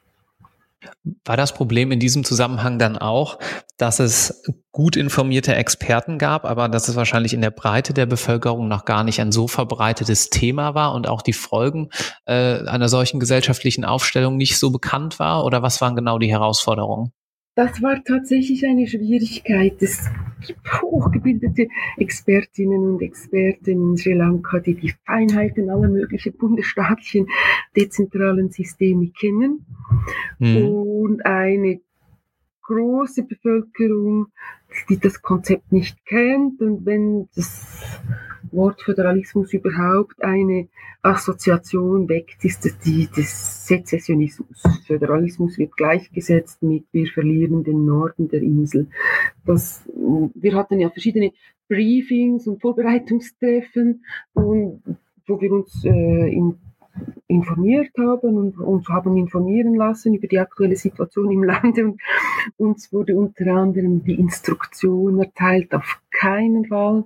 War 1.25 1.37
das 1.37 1.55
Problem 1.55 1.93
in 1.93 2.01
diesem 2.01 2.25
Zusammenhang 2.25 2.79
dann 2.79 2.97
auch, 2.97 3.39
dass 3.77 4.01
es 4.01 4.43
gut 4.73 4.97
informierte 4.97 5.55
Experten 5.55 6.19
gab, 6.19 6.45
aber 6.45 6.69
dass 6.69 6.89
es 6.89 6.97
wahrscheinlich 6.97 7.35
in 7.35 7.41
der 7.41 7.51
Breite 7.51 7.95
der 7.95 8.07
Bevölkerung 8.07 8.69
noch 8.69 8.85
gar 8.85 9.05
nicht 9.05 9.21
ein 9.21 9.33
so 9.33 9.49
verbreitetes 9.49 10.31
Thema 10.31 10.75
war 10.75 10.95
und 10.95 11.09
auch 11.09 11.23
die 11.23 11.33
Folgen 11.33 11.91
äh, 12.27 12.65
einer 12.67 12.89
solchen 12.89 13.21
gesellschaftlichen 13.21 13.85
Aufstellung 13.85 14.37
nicht 14.37 14.59
so 14.59 14.71
bekannt 14.71 15.19
war? 15.19 15.45
Oder 15.45 15.63
was 15.63 15.81
waren 15.81 15.97
genau 15.97 16.19
die 16.19 16.31
Herausforderungen? 16.31 17.13
Das 17.59 17.83
war 17.83 18.05
tatsächlich 18.05 18.65
eine 18.65 18.87
Schwierigkeit. 18.87 19.83
Es 19.83 20.09
gibt 20.47 20.81
hochgebildete 20.81 21.67
Expertinnen 21.97 22.93
und 22.93 23.03
Experten 23.03 23.91
in 23.91 23.97
Sri 23.97 24.13
Lanka, 24.13 24.61
die 24.61 24.75
die 24.75 24.95
Feinheiten 25.05 25.69
aller 25.69 25.89
möglichen 25.89 26.35
bundesstaatlichen 26.35 27.27
dezentralen 27.75 28.51
Systeme 28.51 29.11
kennen. 29.11 29.67
Mhm. 30.39 30.69
Und 30.69 31.27
eine 31.27 31.81
große 32.63 33.25
Bevölkerung, 33.25 34.29
die 34.89 35.01
das 35.01 35.21
Konzept 35.21 35.73
nicht 35.73 36.07
kennt. 36.07 36.61
Und 36.63 36.87
wenn 36.87 37.29
das 37.35 38.01
Wort 38.53 38.83
Föderalismus 38.83 39.53
überhaupt 39.53 40.23
eine 40.23 40.69
Assoziation 41.03 42.09
weckt, 42.09 42.45
ist 42.45 42.65
die 42.85 43.07
des 43.07 43.67
Sezessionismus. 43.67 44.63
Föderalismus 44.87 45.59
wird 45.59 45.77
gleichgesetzt 45.77 46.63
mit 46.63 46.85
wir 46.93 47.07
verlieren 47.07 47.65
den 47.65 47.85
Norden 47.85 48.29
der 48.29 48.43
Insel. 48.43 48.89
Das, 49.45 49.83
wir 49.87 50.55
hatten 50.55 50.81
ja 50.81 50.91
verschiedene 50.91 51.33
Briefings 51.69 52.47
und 52.47 52.61
Vorbereitungstreffen 52.61 54.05
wo 54.35 55.41
wir 55.41 55.53
uns 55.53 55.85
äh, 55.85 56.33
in 56.33 56.59
informiert 57.27 57.91
haben 57.99 58.37
und 58.37 58.59
uns 58.59 58.89
haben 58.89 59.17
informieren 59.17 59.75
lassen 59.75 60.15
über 60.15 60.27
die 60.27 60.39
aktuelle 60.39 60.77
Situation 60.77 61.31
im 61.31 61.45
Lande 61.45 61.87
und 61.87 62.01
uns 62.57 62.93
wurde 62.93 63.17
unter 63.17 63.47
anderem 63.55 64.03
die 64.03 64.15
Instruktion 64.15 65.19
erteilt, 65.19 65.75
auf 65.75 66.01
keinen 66.11 66.67
Fall 66.67 67.05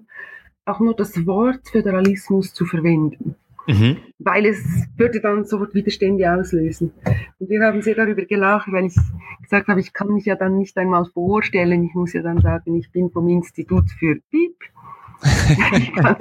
auch 0.64 0.80
nur 0.80 0.94
das 0.94 1.26
Wort 1.26 1.68
Föderalismus 1.68 2.54
zu 2.54 2.64
verwenden. 2.66 3.36
Mhm. 3.66 3.98
Weil 4.18 4.46
es 4.46 4.64
würde 4.96 5.20
dann 5.20 5.44
sofort 5.44 5.74
Widerstände 5.74 6.32
auslösen. 6.32 6.92
Und 7.38 7.48
wir 7.48 7.62
haben 7.64 7.82
sehr 7.82 7.94
darüber 7.94 8.24
gelacht, 8.24 8.70
weil 8.72 8.86
ich 8.86 8.96
gesagt 9.42 9.68
habe, 9.68 9.80
ich 9.80 9.92
kann 9.92 10.08
mich 10.08 10.24
ja 10.24 10.34
dann 10.34 10.58
nicht 10.58 10.76
einmal 10.76 11.04
vorstellen. 11.06 11.84
Ich 11.84 11.94
muss 11.94 12.12
ja 12.12 12.22
dann 12.22 12.40
sagen, 12.40 12.76
ich 12.76 12.90
bin 12.90 13.10
vom 13.10 13.28
Institut 13.28 13.90
für 13.90 14.16
Piep. 14.30 14.56
ich 15.78 15.92
kann 15.94 16.16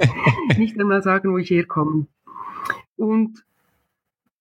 nicht 0.56 0.78
einmal 0.78 1.02
sagen, 1.02 1.32
wo 1.32 1.38
ich 1.38 1.50
herkomme. 1.50 2.06
Und 2.96 3.44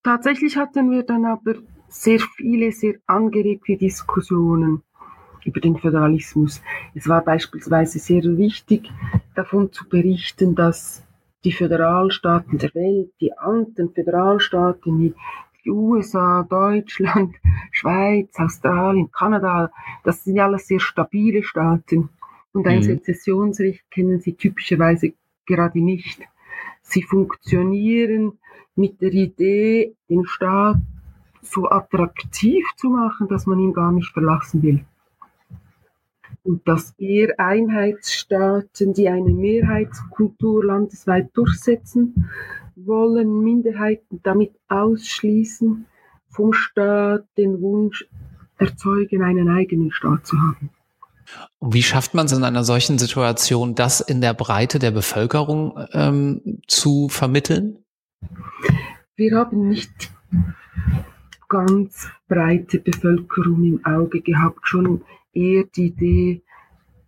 tatsächlich 0.04 0.58
hatten 0.58 0.92
wir 0.92 1.02
dann 1.04 1.26
aber 1.26 1.56
sehr 1.88 2.20
viele, 2.20 2.72
sehr 2.72 2.96
angeregte 3.08 3.78
Diskussionen 3.78 4.84
über 5.46 5.60
den 5.60 5.78
Föderalismus. 5.78 6.62
Es 6.94 7.08
war 7.08 7.24
beispielsweise 7.24 8.00
sehr 8.00 8.24
wichtig, 8.38 8.92
davon 9.36 9.72
zu 9.72 9.88
berichten, 9.88 10.56
dass 10.56 11.04
die 11.44 11.52
Föderalstaaten 11.52 12.58
der 12.58 12.74
Welt, 12.76 13.12
die 13.20 13.34
alten 13.34 13.92
Föderalstaaten 13.94 15.00
wie 15.00 15.14
die 15.64 15.72
USA, 15.72 16.44
Deutschland, 16.44 17.36
Schweiz, 17.72 18.38
Australien, 18.38 19.12
Kanada, 19.12 19.72
das 20.04 20.24
sind 20.24 20.36
ja 20.36 20.46
alles 20.46 20.68
sehr 20.68 20.80
stabile 20.80 21.44
Staaten. 21.44 22.10
Und 22.54 22.68
ein 22.68 22.80
mhm. 22.80 22.84
Sezessionsrecht 22.84 23.90
kennen 23.92 24.20
sie 24.20 24.34
typischerweise 24.34 25.14
gerade 25.46 25.80
nicht. 25.80 26.22
Sie 26.82 27.04
funktionieren 27.04 28.40
mit 28.76 29.02
der 29.02 29.14
Idee, 29.14 29.96
den 30.10 30.26
Staat 30.26 30.78
so 31.42 31.70
attraktiv 31.70 32.66
zu 32.76 32.90
machen, 32.90 33.28
dass 33.28 33.46
man 33.46 33.60
ihn 33.60 33.74
gar 33.74 33.92
nicht 33.92 34.12
verlassen 34.12 34.62
will. 34.62 34.86
Und 36.44 36.68
dass 36.68 36.94
eher 36.98 37.40
Einheitsstaaten, 37.40 38.94
die 38.94 39.10
eine 39.10 39.32
Mehrheitskultur 39.32 40.66
landesweit 40.66 41.30
durchsetzen 41.34 42.30
wollen, 42.76 43.44
Minderheiten 43.44 44.22
damit 44.24 44.54
ausschließen, 44.68 45.86
vom 46.30 46.54
Staat 46.54 47.26
den 47.38 47.62
Wunsch 47.62 48.08
erzeugen, 48.58 49.22
einen 49.22 49.50
eigenen 49.50 49.92
Staat 49.92 50.26
zu 50.26 50.38
haben. 50.40 50.70
Und 51.60 51.74
wie 51.74 51.84
schafft 51.84 52.14
man 52.14 52.26
es 52.26 52.32
in 52.32 52.44
einer 52.44 52.64
solchen 52.64 52.98
Situation, 52.98 53.76
das 53.76 54.02
in 54.02 54.22
der 54.22 54.34
Breite 54.34 54.80
der 54.80 54.92
Bevölkerung 54.92 55.78
ähm, 55.94 56.62
zu 56.68 57.10
vermitteln? 57.10 57.78
Wir 59.16 59.38
haben 59.38 59.70
nicht 59.70 60.12
ganz 61.48 62.10
breite 62.28 62.80
Bevölkerung 62.80 63.64
im 63.64 63.86
Auge 63.86 64.22
gehabt, 64.22 64.68
schon 64.68 65.02
eher 65.34 65.64
die 65.66 65.88
Idee 65.88 66.42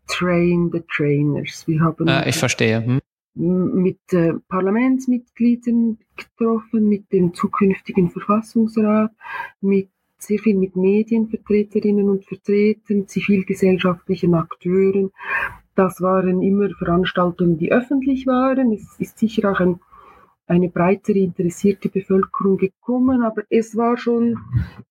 Train 0.08 0.70
the 0.72 0.82
Trainers. 0.96 1.68
Wir 1.68 1.82
haben 1.82 2.08
äh, 2.08 2.30
ich 2.30 2.38
verstehe. 2.38 2.84
Hm. 2.86 3.02
mit 3.36 4.00
äh, 4.12 4.34
Parlamentsmitgliedern 4.48 5.98
getroffen, 6.16 6.88
mit 6.88 7.12
dem 7.12 7.34
zukünftigen 7.34 8.12
Verfassungsrat, 8.12 9.12
mit 9.62 9.90
sehr 10.18 10.40
viel 10.40 10.56
mit 10.56 10.76
Medienvertreterinnen 10.76 12.10
und 12.10 12.26
Vertretern, 12.26 13.08
zivilgesellschaftlichen 13.08 14.34
Akteuren. 14.36 15.12
Das 15.76 16.02
waren 16.02 16.42
immer 16.42 16.70
Veranstaltungen, 16.78 17.58
die 17.58 17.72
öffentlich 17.72 18.26
waren. 18.28 18.72
Es 18.72 19.00
ist 19.00 19.18
sicher 19.18 19.52
auch 19.52 19.60
ein, 19.60 19.80
eine 20.48 20.70
breitere 20.70 21.20
interessierte 21.20 21.90
Bevölkerung 21.90 22.58
gekommen, 22.58 23.24
aber 23.24 23.44
es 23.50 23.76
war 23.76 23.98
schon 23.98 24.38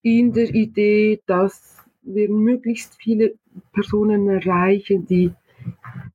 in 0.03 0.33
der 0.33 0.53
Idee, 0.55 1.23
dass 1.27 1.82
wir 2.03 2.31
möglichst 2.31 2.97
viele 3.01 3.35
Personen 3.73 4.29
erreichen, 4.29 5.07
die 5.07 5.33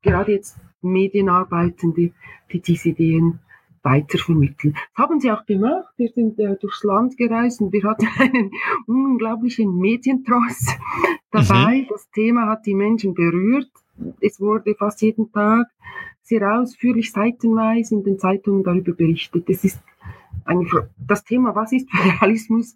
gerade 0.02 0.34
jetzt 0.34 0.58
Medienarbeitende, 0.82 2.12
die 2.52 2.60
diese 2.60 2.90
Ideen 2.90 3.40
weitervermitteln. 3.84 4.74
Das 4.74 5.06
haben 5.06 5.20
sie 5.20 5.32
auch 5.32 5.46
gemacht. 5.46 5.94
Wir 5.98 6.10
sind 6.10 6.40
äh, 6.40 6.58
durchs 6.58 6.84
Land 6.84 7.18
gereist 7.18 7.62
und 7.62 7.72
wir 7.72 7.84
hatten 7.84 8.08
einen 8.20 8.52
unglaublichen 8.86 9.78
Medientross 9.78 10.68
dabei. 11.32 11.82
Mhm. 11.82 11.88
Das 11.90 12.10
Thema 12.12 12.48
hat 12.48 12.66
die 12.66 12.76
Menschen 12.76 13.14
berührt. 13.14 13.72
Es 14.20 14.40
wurde 14.40 14.76
fast 14.76 15.02
jeden 15.02 15.32
Tag 15.32 15.68
sehr 16.22 16.60
ausführlich 16.60 17.12
seitenweise 17.12 17.96
in 17.96 18.04
den 18.04 18.20
Zeitungen 18.20 18.64
darüber 18.64 18.92
berichtet. 18.92 19.50
Es 19.50 19.64
ist 19.64 19.82
eine, 20.44 20.66
das 20.98 21.24
Thema, 21.24 21.56
was 21.56 21.72
ist 21.72 21.90
Föderalismus, 21.90 22.76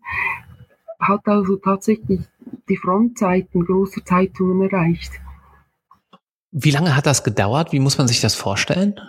hat 1.02 1.28
also 1.28 1.58
tatsächlich 1.58 2.22
die 2.70 2.78
Frontseiten 2.78 3.66
großer 3.66 4.06
Zeitungen 4.06 4.70
erreicht. 4.70 5.12
Wie 6.52 6.72
lange 6.72 6.96
hat 6.96 7.06
das 7.06 7.24
gedauert? 7.24 7.72
Wie 7.72 7.80
muss 7.80 7.98
man 7.98 8.08
sich 8.08 8.22
das 8.22 8.36
vorstellen? 8.36 9.00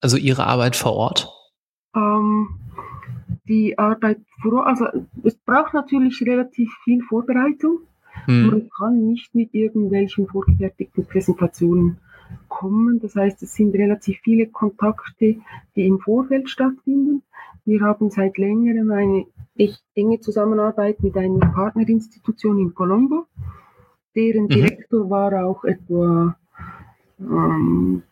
Also 0.00 0.16
Ihre 0.16 0.46
Arbeit 0.46 0.76
vor 0.76 0.92
Ort? 0.92 1.28
Ähm, 1.96 2.60
die 3.48 3.78
Arbeit 3.78 4.20
vor 4.42 4.54
Ort, 4.54 4.68
also 4.68 4.86
es 5.22 5.34
braucht 5.36 5.74
natürlich 5.74 6.22
relativ 6.22 6.70
viel 6.84 7.02
Vorbereitung. 7.02 7.80
Hm. 8.26 8.46
Man 8.46 8.70
kann 8.70 9.06
nicht 9.06 9.34
mit 9.34 9.54
irgendwelchen 9.54 10.26
vorgefertigten 10.28 11.06
Präsentationen 11.06 11.98
kommen. 12.48 13.00
Das 13.00 13.16
heißt, 13.16 13.42
es 13.42 13.54
sind 13.54 13.74
relativ 13.74 14.18
viele 14.22 14.46
Kontakte, 14.46 15.36
die 15.76 15.86
im 15.86 15.98
Vorfeld 15.98 16.48
stattfinden. 16.48 17.22
Wir 17.64 17.80
haben 17.80 18.10
seit 18.10 18.36
längerem 18.38 18.90
eine 18.92 19.26
echt 19.56 19.82
enge 19.94 20.20
Zusammenarbeit 20.20 21.02
mit 21.02 21.16
einer 21.16 21.52
Partnerinstitution 21.52 22.58
in 22.58 22.74
Colombo. 22.74 23.26
Deren 24.14 24.44
mhm. 24.44 24.48
Direktor 24.48 25.10
war 25.10 25.44
auch 25.44 25.64
etwa 25.64 26.36
ähm, 27.20 28.02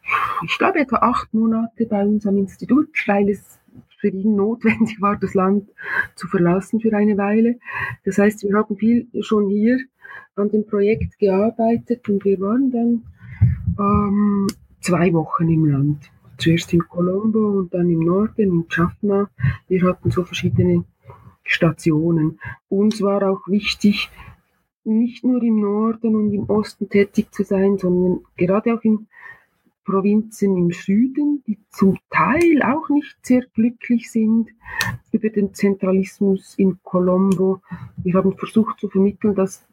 ich 0.45 0.59
glaube, 0.59 0.81
etwa 0.81 0.97
acht 0.97 1.33
Monate 1.35 1.87
bei 1.87 2.05
uns 2.05 2.27
am 2.27 2.37
Institut, 2.37 2.89
weil 3.07 3.29
es 3.31 3.59
für 3.99 4.09
ihn 4.09 4.37
notwendig 4.37 5.01
war, 5.01 5.17
das 5.17 5.35
Land 5.35 5.69
zu 6.15 6.27
verlassen 6.27 6.81
für 6.81 6.95
eine 6.97 7.17
Weile. 7.17 7.59
Das 8.05 8.19
heißt, 8.19 8.43
wir 8.43 8.57
haben 8.57 8.77
viel 8.77 9.09
schon 9.21 9.49
hier 9.49 9.79
an 10.35 10.51
dem 10.51 10.67
Projekt 10.67 11.19
gearbeitet 11.19 12.09
und 12.09 12.25
wir 12.25 12.41
waren 12.41 12.71
dann 12.71 13.03
ähm, 13.79 14.47
zwei 14.81 15.13
Wochen 15.13 15.49
im 15.49 15.67
Land. 15.67 16.11
Zuerst 16.39 16.73
in 16.73 16.81
Colombo 16.89 17.59
und 17.59 17.75
dann 17.75 17.89
im 17.91 18.01
Norden, 18.01 18.41
in 18.41 18.65
Jaffna. 18.69 19.31
Wir 19.69 19.83
hatten 19.83 20.11
so 20.11 20.25
verschiedene 20.25 20.85
Stationen. 21.45 22.41
Uns 22.69 23.03
war 23.03 23.23
auch 23.29 23.47
wichtig, 23.49 24.11
nicht 24.85 25.25
nur 25.25 25.43
im 25.43 25.61
Norden 25.61 26.15
und 26.17 26.33
im 26.33 26.51
Osten 26.51 26.89
tätig 26.89 27.33
zu 27.33 27.45
sein, 27.45 27.79
sondern 27.79 28.25
gerade 28.37 28.75
auch 28.75 28.83
in 28.83 29.07
Provinzen 29.85 30.57
im 30.57 30.71
Süden, 30.71 31.43
die 31.47 31.59
zum 31.71 31.99
Teil 32.11 32.63
auch 32.63 32.89
nicht 32.89 33.17
sehr 33.23 33.45
glücklich 33.55 34.11
sind 34.11 34.51
über 35.11 35.29
den 35.29 35.55
Zentralismus 35.55 36.55
in 36.57 36.79
Colombo. 36.83 37.61
Wir 37.97 38.15
haben 38.15 38.37
versucht 38.37 38.79
zu 38.79 38.89
vermitteln, 38.89 39.35
dass 39.35 39.67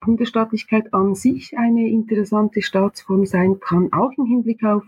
Bundesstaatlichkeit 0.00 0.94
an 0.94 1.14
sich 1.14 1.58
eine 1.58 1.88
interessante 1.88 2.62
Staatsform 2.62 3.26
sein 3.26 3.60
kann, 3.60 3.92
auch 3.92 4.12
im 4.16 4.24
Hinblick 4.24 4.64
auf 4.64 4.84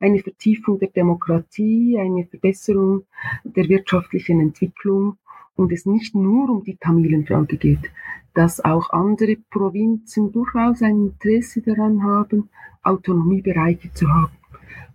eine 0.00 0.18
Vertiefung 0.18 0.78
der 0.78 0.88
Demokratie, 0.88 1.96
eine 1.98 2.26
Verbesserung 2.26 3.06
der 3.44 3.68
wirtschaftlichen 3.68 4.40
Entwicklung 4.40 5.18
und 5.60 5.72
es 5.72 5.84
nicht 5.84 6.14
nur 6.14 6.48
um 6.48 6.64
die 6.64 6.76
Tamilenfrage 6.76 7.58
geht, 7.58 7.90
dass 8.34 8.64
auch 8.64 8.90
andere 8.90 9.36
Provinzen 9.50 10.32
durchaus 10.32 10.80
ein 10.82 11.12
Interesse 11.12 11.60
daran 11.60 12.02
haben, 12.02 12.48
Autonomiebereiche 12.82 13.92
zu 13.92 14.08
haben. 14.08 14.32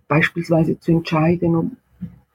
Beispielsweise 0.08 0.78
zu 0.80 0.90
entscheiden, 0.90 1.54
ob, 1.54 1.66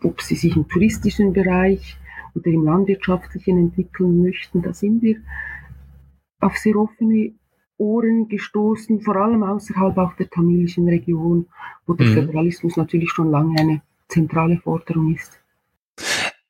ob 0.01 0.21
sie 0.21 0.35
sich 0.35 0.55
im 0.55 0.67
touristischen 0.67 1.33
Bereich 1.33 1.97
oder 2.33 2.47
im 2.47 2.63
landwirtschaftlichen 2.63 3.57
entwickeln 3.57 4.21
möchten. 4.21 4.61
Da 4.61 4.73
sind 4.73 5.01
wir 5.01 5.17
auf 6.39 6.55
sehr 6.57 6.77
offene 6.77 7.33
Ohren 7.77 8.29
gestoßen, 8.29 9.01
vor 9.01 9.17
allem 9.17 9.43
außerhalb 9.43 9.97
auch 9.97 10.13
der 10.13 10.29
tamilischen 10.29 10.87
Region, 10.87 11.47
wo 11.85 11.95
der 11.95 12.07
mhm. 12.07 12.13
Föderalismus 12.13 12.77
natürlich 12.77 13.11
schon 13.11 13.29
lange 13.29 13.59
eine 13.59 13.81
zentrale 14.07 14.57
Forderung 14.57 15.15
ist. 15.15 15.40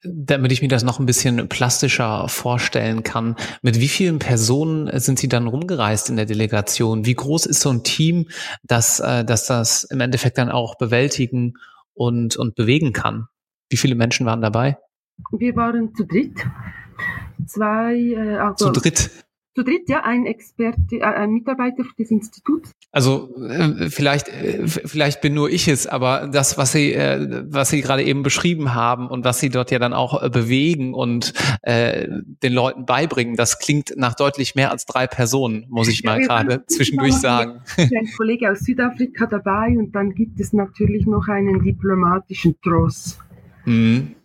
Damit 0.03 0.51
ich 0.51 0.61
mir 0.61 0.67
das 0.67 0.83
noch 0.83 0.99
ein 0.99 1.05
bisschen 1.05 1.47
plastischer 1.47 2.27
vorstellen 2.27 3.03
kann, 3.03 3.35
mit 3.61 3.79
wie 3.79 3.87
vielen 3.87 4.17
Personen 4.17 4.89
sind 4.99 5.19
Sie 5.19 5.29
dann 5.29 5.47
rumgereist 5.47 6.09
in 6.09 6.15
der 6.15 6.25
Delegation? 6.25 7.05
Wie 7.05 7.13
groß 7.13 7.45
ist 7.45 7.61
so 7.61 7.69
ein 7.69 7.83
Team, 7.83 8.27
dass, 8.63 8.99
äh, 8.99 9.23
dass 9.23 9.45
das 9.45 9.83
im 9.83 10.01
Endeffekt 10.01 10.37
dann 10.37 10.49
auch 10.49 10.75
bewältigen 10.77 11.53
und, 11.93 12.35
und 12.35 12.55
bewegen 12.55 12.93
kann? 12.93 13.27
Wie 13.69 13.77
viele 13.77 13.95
Menschen 13.95 14.25
waren 14.25 14.41
dabei? 14.41 14.77
Wir 15.31 15.55
waren 15.55 15.93
zu 15.93 16.05
dritt. 16.05 16.47
Zwei, 17.45 17.95
äh, 17.95 18.37
also 18.37 18.71
zu 18.71 18.79
dritt. 18.79 19.11
Zu 19.53 19.63
dritt, 19.63 19.89
ja, 19.89 20.05
ein 20.05 20.25
Experte, 20.25 20.97
äh, 20.97 21.03
ein 21.03 21.31
Mitarbeiter 21.31 21.83
des 21.99 22.09
Instituts. 22.09 22.71
Also 22.93 23.35
äh, 23.37 23.89
vielleicht, 23.89 24.29
äh, 24.29 24.65
vielleicht 24.65 25.19
bin 25.19 25.33
nur 25.33 25.49
ich 25.49 25.67
es, 25.67 25.87
aber 25.87 26.29
das, 26.31 26.57
was 26.57 26.71
Sie, 26.71 26.93
äh, 26.93 27.43
was 27.49 27.69
Sie 27.69 27.81
gerade 27.81 28.03
eben 28.03 28.23
beschrieben 28.23 28.73
haben 28.73 29.07
und 29.09 29.25
was 29.25 29.39
Sie 29.39 29.49
dort 29.49 29.69
ja 29.71 29.79
dann 29.79 29.93
auch 29.93 30.23
äh, 30.23 30.29
bewegen 30.29 30.93
und 30.93 31.33
äh, 31.63 32.07
den 32.43 32.53
Leuten 32.53 32.85
beibringen, 32.85 33.35
das 33.35 33.59
klingt 33.59 33.93
nach 33.97 34.15
deutlich 34.15 34.55
mehr 34.55 34.71
als 34.71 34.85
drei 34.85 35.05
Personen, 35.05 35.65
muss 35.69 35.89
ich 35.89 36.03
mal 36.03 36.21
ja, 36.21 36.27
gerade 36.27 36.65
zwischendurch 36.67 37.15
sagen. 37.15 37.61
Ein 37.77 38.09
Kollege 38.15 38.51
aus 38.51 38.59
Südafrika 38.59 39.25
dabei 39.25 39.75
und 39.77 39.93
dann 39.93 40.13
gibt 40.13 40.39
es 40.39 40.53
natürlich 40.53 41.05
noch 41.05 41.27
einen 41.27 41.61
diplomatischen 41.61 42.55
Tross. 42.61 43.19
Mhm. 43.65 44.15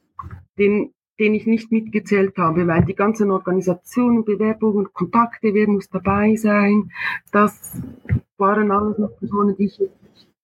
Den 0.56 0.92
den 1.18 1.35
ich 1.35 1.46
nicht 1.46 1.72
mitgezählt 1.72 2.37
habe, 2.37 2.66
weil 2.66 2.85
die 2.85 2.94
ganzen 2.94 3.31
Organisationen, 3.31 4.24
Bewerbungen, 4.24 4.92
Kontakte, 4.92 5.55
wer 5.55 5.68
muss 5.68 5.88
dabei 5.88 6.37
sein, 6.37 6.90
das 7.33 7.81
waren 8.37 8.70
alles 8.70 8.98
noch 8.98 9.16
Personen, 9.18 9.57
die 9.57 9.64
ich 9.64 9.81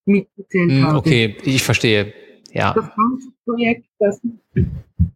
mitgezählt 0.06 0.72
mm, 0.72 0.82
habe. 0.82 0.98
Okay, 0.98 1.36
ich 1.44 1.62
verstehe. 1.62 2.12
Ja. 2.52 2.72
Das 2.74 2.90
ganze 2.94 3.28
Projekt, 3.44 3.86
das 3.98 4.20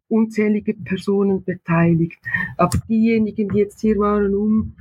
unzählige 0.08 0.74
Personen 0.74 1.44
beteiligt. 1.44 2.18
Aber 2.56 2.78
diejenigen, 2.88 3.48
die 3.48 3.58
jetzt 3.58 3.80
hier 3.80 3.98
waren, 3.98 4.34
um 4.34 4.74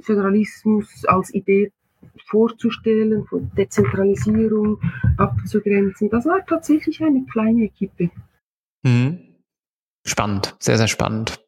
Föderalismus 0.00 1.04
als 1.06 1.34
Idee 1.34 1.72
vorzustellen, 2.26 3.24
von 3.26 3.50
Dezentralisierung 3.56 4.80
abzugrenzen, 5.16 6.08
das 6.10 6.26
war 6.26 6.44
tatsächlich 6.46 7.02
eine 7.02 7.24
kleine 7.24 7.64
Equipe. 7.64 8.10
Mhm. 8.82 9.29
Spannend, 10.10 10.56
sehr, 10.58 10.76
sehr 10.76 10.88
spannend. 10.88 11.38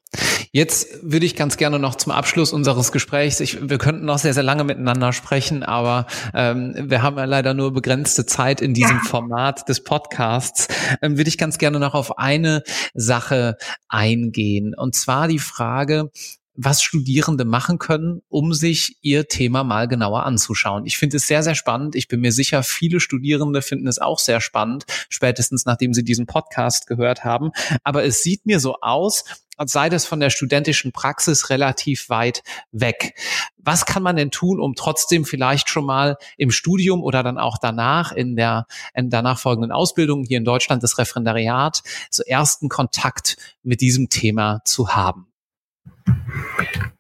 Jetzt 0.53 1.01
würde 1.03 1.27
ich 1.27 1.35
ganz 1.35 1.57
gerne 1.57 1.81
noch 1.81 1.97
zum 1.97 2.13
Abschluss 2.13 2.53
unseres 2.53 2.93
Gesprächs, 2.93 3.41
ich, 3.41 3.69
wir 3.69 3.79
könnten 3.79 4.05
noch 4.05 4.19
sehr, 4.19 4.35
sehr 4.35 4.45
lange 4.45 4.63
miteinander 4.63 5.13
sprechen, 5.13 5.65
aber 5.65 6.07
ähm, 6.33 6.75
wir 6.77 7.03
haben 7.03 7.17
ja 7.17 7.25
leider 7.25 7.55
nur 7.55 7.73
begrenzte 7.73 8.25
Zeit 8.25 8.61
in 8.61 8.73
diesem 8.73 8.99
ja. 8.99 9.09
Format 9.09 9.69
des 9.69 9.83
Podcasts, 9.83 10.69
ähm, 11.03 11.17
würde 11.17 11.29
ich 11.29 11.39
ganz 11.39 11.59
gerne 11.59 11.81
noch 11.81 11.95
auf 11.95 12.19
eine 12.19 12.63
Sache 12.95 13.57
eingehen. 13.89 14.75
Und 14.77 14.95
zwar 14.95 15.27
die 15.27 15.41
Frage, 15.41 16.13
was 16.55 16.83
Studierende 16.83 17.45
machen 17.45 17.79
können, 17.79 18.23
um 18.29 18.53
sich 18.53 18.99
ihr 19.01 19.29
Thema 19.29 19.65
mal 19.65 19.89
genauer 19.89 20.25
anzuschauen. 20.25 20.85
Ich 20.85 20.99
finde 20.99 21.17
es 21.17 21.27
sehr, 21.27 21.43
sehr 21.43 21.55
spannend. 21.55 21.95
Ich 21.95 22.09
bin 22.09 22.21
mir 22.21 22.33
sicher, 22.33 22.63
viele 22.63 23.01
Studierende 23.01 23.63
finden 23.63 23.87
es 23.87 23.99
auch 23.99 24.19
sehr 24.19 24.41
spannend, 24.41 24.85
spätestens 25.09 25.65
nachdem 25.65 25.95
sie 25.95 26.05
diesen 26.05 26.27
Podcast 26.27 26.87
gehört 26.87 27.25
haben. 27.25 27.53
Aber 27.85 28.05
es 28.05 28.23
sieht 28.23 28.45
mir 28.45 28.61
so 28.61 28.77
aus, 28.81 29.25
als 29.57 29.73
sei 29.73 29.89
das 29.89 30.07
von 30.07 30.21
der 30.21 30.31
studentischen 30.31 30.93
Praxis 30.93 31.51
relativ 31.51 32.09
weit 32.09 32.43
weg. 32.73 33.15
Was 33.59 33.87
kann 33.87 34.03
man 34.03 34.17
denn 34.17 34.31
tun, 34.31 34.61
um 34.61 34.75
trotzdem 34.75 35.25
vielleicht 35.25 35.69
schon 35.69 35.87
mal 35.87 36.17
im 36.37 36.51
Studium 36.51 37.03
oder 37.03 37.23
dann 37.23 37.39
auch 37.39 37.59
danach 37.59 38.13
in 38.13 38.35
der 38.35 38.67
in 38.95 39.11
danach 39.11 39.39
folgenden 39.39 39.71
Ausbildung 39.71 40.25
hier 40.25 40.39
in 40.39 40.45
Deutschland 40.45 40.83
das 40.83 40.99
Referendariat 40.99 41.83
so 42.11 42.23
ersten 42.25 42.69
Kontakt 42.69 43.37
mit 43.63 43.81
diesem 43.81 44.09
Thema 44.09 44.63
zu 44.65 44.91
haben? 44.91 45.32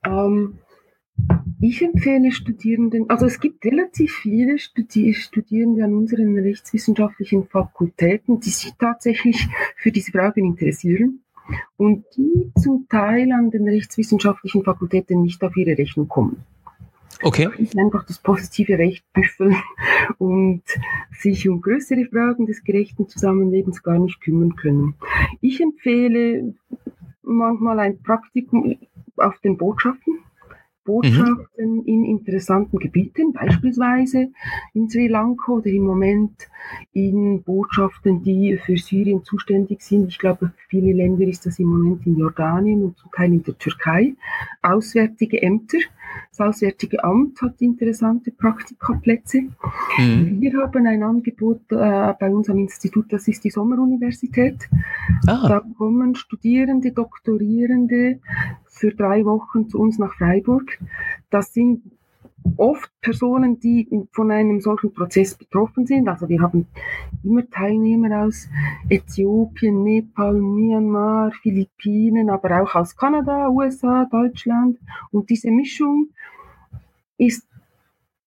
Ähm, 0.04 0.58
ich 1.60 1.82
empfehle 1.82 2.32
Studierenden, 2.32 3.08
also 3.08 3.26
es 3.26 3.38
gibt 3.38 3.64
relativ 3.64 4.14
viele 4.14 4.58
Studi 4.58 5.14
Studierende 5.14 5.84
an 5.84 5.94
unseren 5.94 6.36
rechtswissenschaftlichen 6.36 7.46
Fakultäten, 7.46 8.40
die 8.40 8.50
sich 8.50 8.72
tatsächlich 8.78 9.48
für 9.76 9.92
diese 9.92 10.10
Fragen 10.10 10.44
interessieren 10.44 11.20
und 11.76 12.04
die 12.16 12.52
zum 12.60 12.86
Teil 12.88 13.30
an 13.32 13.50
den 13.50 13.68
rechtswissenschaftlichen 13.68 14.64
Fakultäten 14.64 15.22
nicht 15.22 15.42
auf 15.44 15.56
ihre 15.56 15.78
Rechnung 15.78 16.08
kommen. 16.08 16.44
Okay. 17.22 17.48
Einfach 17.76 18.04
das 18.04 18.18
positive 18.18 18.78
Recht 18.78 19.04
büffeln 19.12 19.56
und 20.18 20.62
sich 21.12 21.48
um 21.48 21.60
größere 21.60 22.06
Fragen 22.06 22.46
des 22.46 22.64
gerechten 22.64 23.08
Zusammenlebens 23.08 23.82
gar 23.82 23.98
nicht 23.98 24.20
kümmern 24.20 24.56
können. 24.56 24.94
Ich 25.40 25.60
empfehle 25.60 26.54
manchmal 27.22 27.80
ein 27.80 28.02
Praktikum 28.02 28.76
auf 29.16 29.38
den 29.40 29.56
Botschaften. 29.56 30.18
Botschaften 30.84 31.76
mhm. 31.76 31.84
in 31.86 32.04
interessanten 32.04 32.78
Gebieten, 32.78 33.32
beispielsweise 33.32 34.32
in 34.74 34.88
Sri 34.88 35.06
Lanka 35.06 35.52
oder 35.52 35.66
im 35.66 35.84
Moment 35.84 36.48
in 36.92 37.42
Botschaften, 37.44 38.22
die 38.22 38.58
für 38.64 38.76
Syrien 38.76 39.22
zuständig 39.22 39.82
sind. 39.82 40.08
Ich 40.08 40.18
glaube, 40.18 40.48
für 40.48 40.68
viele 40.68 40.92
Länder 40.92 41.24
ist 41.26 41.46
das 41.46 41.60
im 41.60 41.68
Moment 41.68 42.04
in 42.06 42.16
Jordanien 42.16 42.82
und 42.82 42.98
zum 42.98 43.10
Teil 43.12 43.32
in 43.32 43.44
der 43.44 43.56
Türkei. 43.58 44.14
Auswärtige 44.60 45.40
Ämter. 45.40 45.78
Das 46.30 46.40
Auswärtige 46.40 47.04
Amt 47.04 47.40
hat 47.42 47.60
interessante 47.60 48.30
Praktikaplätze. 48.30 49.42
Mhm. 49.98 50.40
Wir 50.40 50.52
haben 50.62 50.86
ein 50.86 51.02
Angebot 51.02 51.60
äh, 51.70 52.14
bei 52.18 52.30
uns 52.30 52.48
am 52.48 52.58
Institut, 52.58 53.12
das 53.12 53.28
ist 53.28 53.44
die 53.44 53.50
Sommeruniversität. 53.50 54.68
Ah. 55.26 55.48
Da 55.48 55.62
kommen 55.76 56.14
Studierende, 56.14 56.92
Doktorierende 56.92 58.20
für 58.66 58.92
drei 58.92 59.24
Wochen 59.24 59.68
zu 59.68 59.78
uns 59.78 59.98
nach 59.98 60.14
Freiburg. 60.14 60.78
Das 61.30 61.52
sind 61.52 61.82
oft 62.62 62.90
Personen, 63.00 63.58
die 63.58 63.88
von 64.12 64.30
einem 64.30 64.60
solchen 64.60 64.94
Prozess 64.94 65.34
betroffen 65.34 65.84
sind. 65.84 66.08
Also 66.08 66.28
wir 66.28 66.40
haben 66.40 66.66
immer 67.24 67.48
Teilnehmer 67.50 68.24
aus 68.24 68.48
Äthiopien, 68.88 69.82
Nepal, 69.82 70.34
Myanmar, 70.34 71.32
Philippinen, 71.42 72.30
aber 72.30 72.62
auch 72.62 72.74
aus 72.76 72.96
Kanada, 72.96 73.48
USA, 73.48 74.06
Deutschland. 74.10 74.78
Und 75.10 75.28
diese 75.28 75.50
Mischung 75.50 76.10
ist 77.18 77.48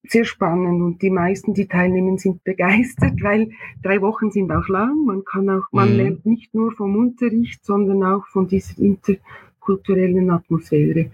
sehr 0.07 0.25
spannend 0.25 0.81
und 0.81 1.01
die 1.01 1.09
meisten, 1.09 1.53
die 1.53 1.67
teilnehmen, 1.67 2.17
sind 2.17 2.43
begeistert, 2.43 3.23
weil 3.23 3.51
drei 3.81 4.01
Wochen 4.01 4.31
sind 4.31 4.51
auch 4.51 4.67
lang. 4.67 5.05
Man 5.05 5.23
kann 5.23 5.49
auch, 5.49 5.63
man 5.71 5.93
mhm. 5.93 5.97
lernt 5.97 6.25
nicht 6.25 6.53
nur 6.53 6.73
vom 6.73 6.95
Unterricht, 6.97 7.65
sondern 7.65 8.03
auch 8.03 8.27
von 8.27 8.47
dieser 8.47 8.77
inter 8.79 9.13
kulturellen 9.61 10.29
Atmosphäre. 10.29 11.09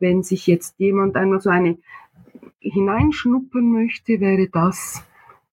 Wenn 0.00 0.22
sich 0.22 0.46
jetzt 0.46 0.74
jemand 0.78 1.16
einmal 1.16 1.40
so 1.40 1.50
eine 1.50 1.78
hineinschnuppern 2.62 3.70
möchte, 3.70 4.20
wäre 4.20 4.48
das 4.50 5.04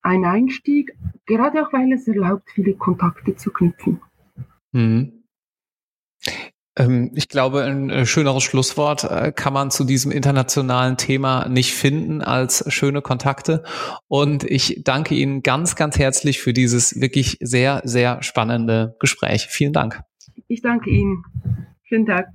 ein 0.01 0.23
Einstieg, 0.25 0.95
gerade 1.25 1.61
auch 1.61 1.73
weil 1.73 1.91
es 1.91 2.07
erlaubt, 2.07 2.49
viele 2.53 2.73
Kontakte 2.73 3.35
zu 3.35 3.51
knüpfen. 3.51 4.01
Mhm. 4.71 5.23
Ähm, 6.79 7.11
ich 7.13 7.27
glaube, 7.27 7.63
ein 7.63 7.89
äh, 7.89 8.05
schöneres 8.05 8.43
Schlusswort 8.43 9.03
äh, 9.03 9.31
kann 9.31 9.53
man 9.53 9.69
zu 9.69 9.83
diesem 9.83 10.11
internationalen 10.11 10.97
Thema 10.97 11.47
nicht 11.49 11.73
finden 11.73 12.21
als 12.21 12.63
schöne 12.71 13.01
Kontakte. 13.01 13.63
Und 14.07 14.43
ich 14.43 14.81
danke 14.83 15.15
Ihnen 15.15 15.43
ganz, 15.43 15.75
ganz 15.75 15.99
herzlich 15.99 16.39
für 16.39 16.53
dieses 16.53 16.99
wirklich 17.01 17.37
sehr, 17.41 17.81
sehr 17.83 18.23
spannende 18.23 18.95
Gespräch. 18.99 19.47
Vielen 19.49 19.73
Dank. 19.73 20.01
Ich 20.47 20.61
danke 20.61 20.89
Ihnen. 20.89 21.23
Schönen 21.83 22.05
Tag. 22.05 22.27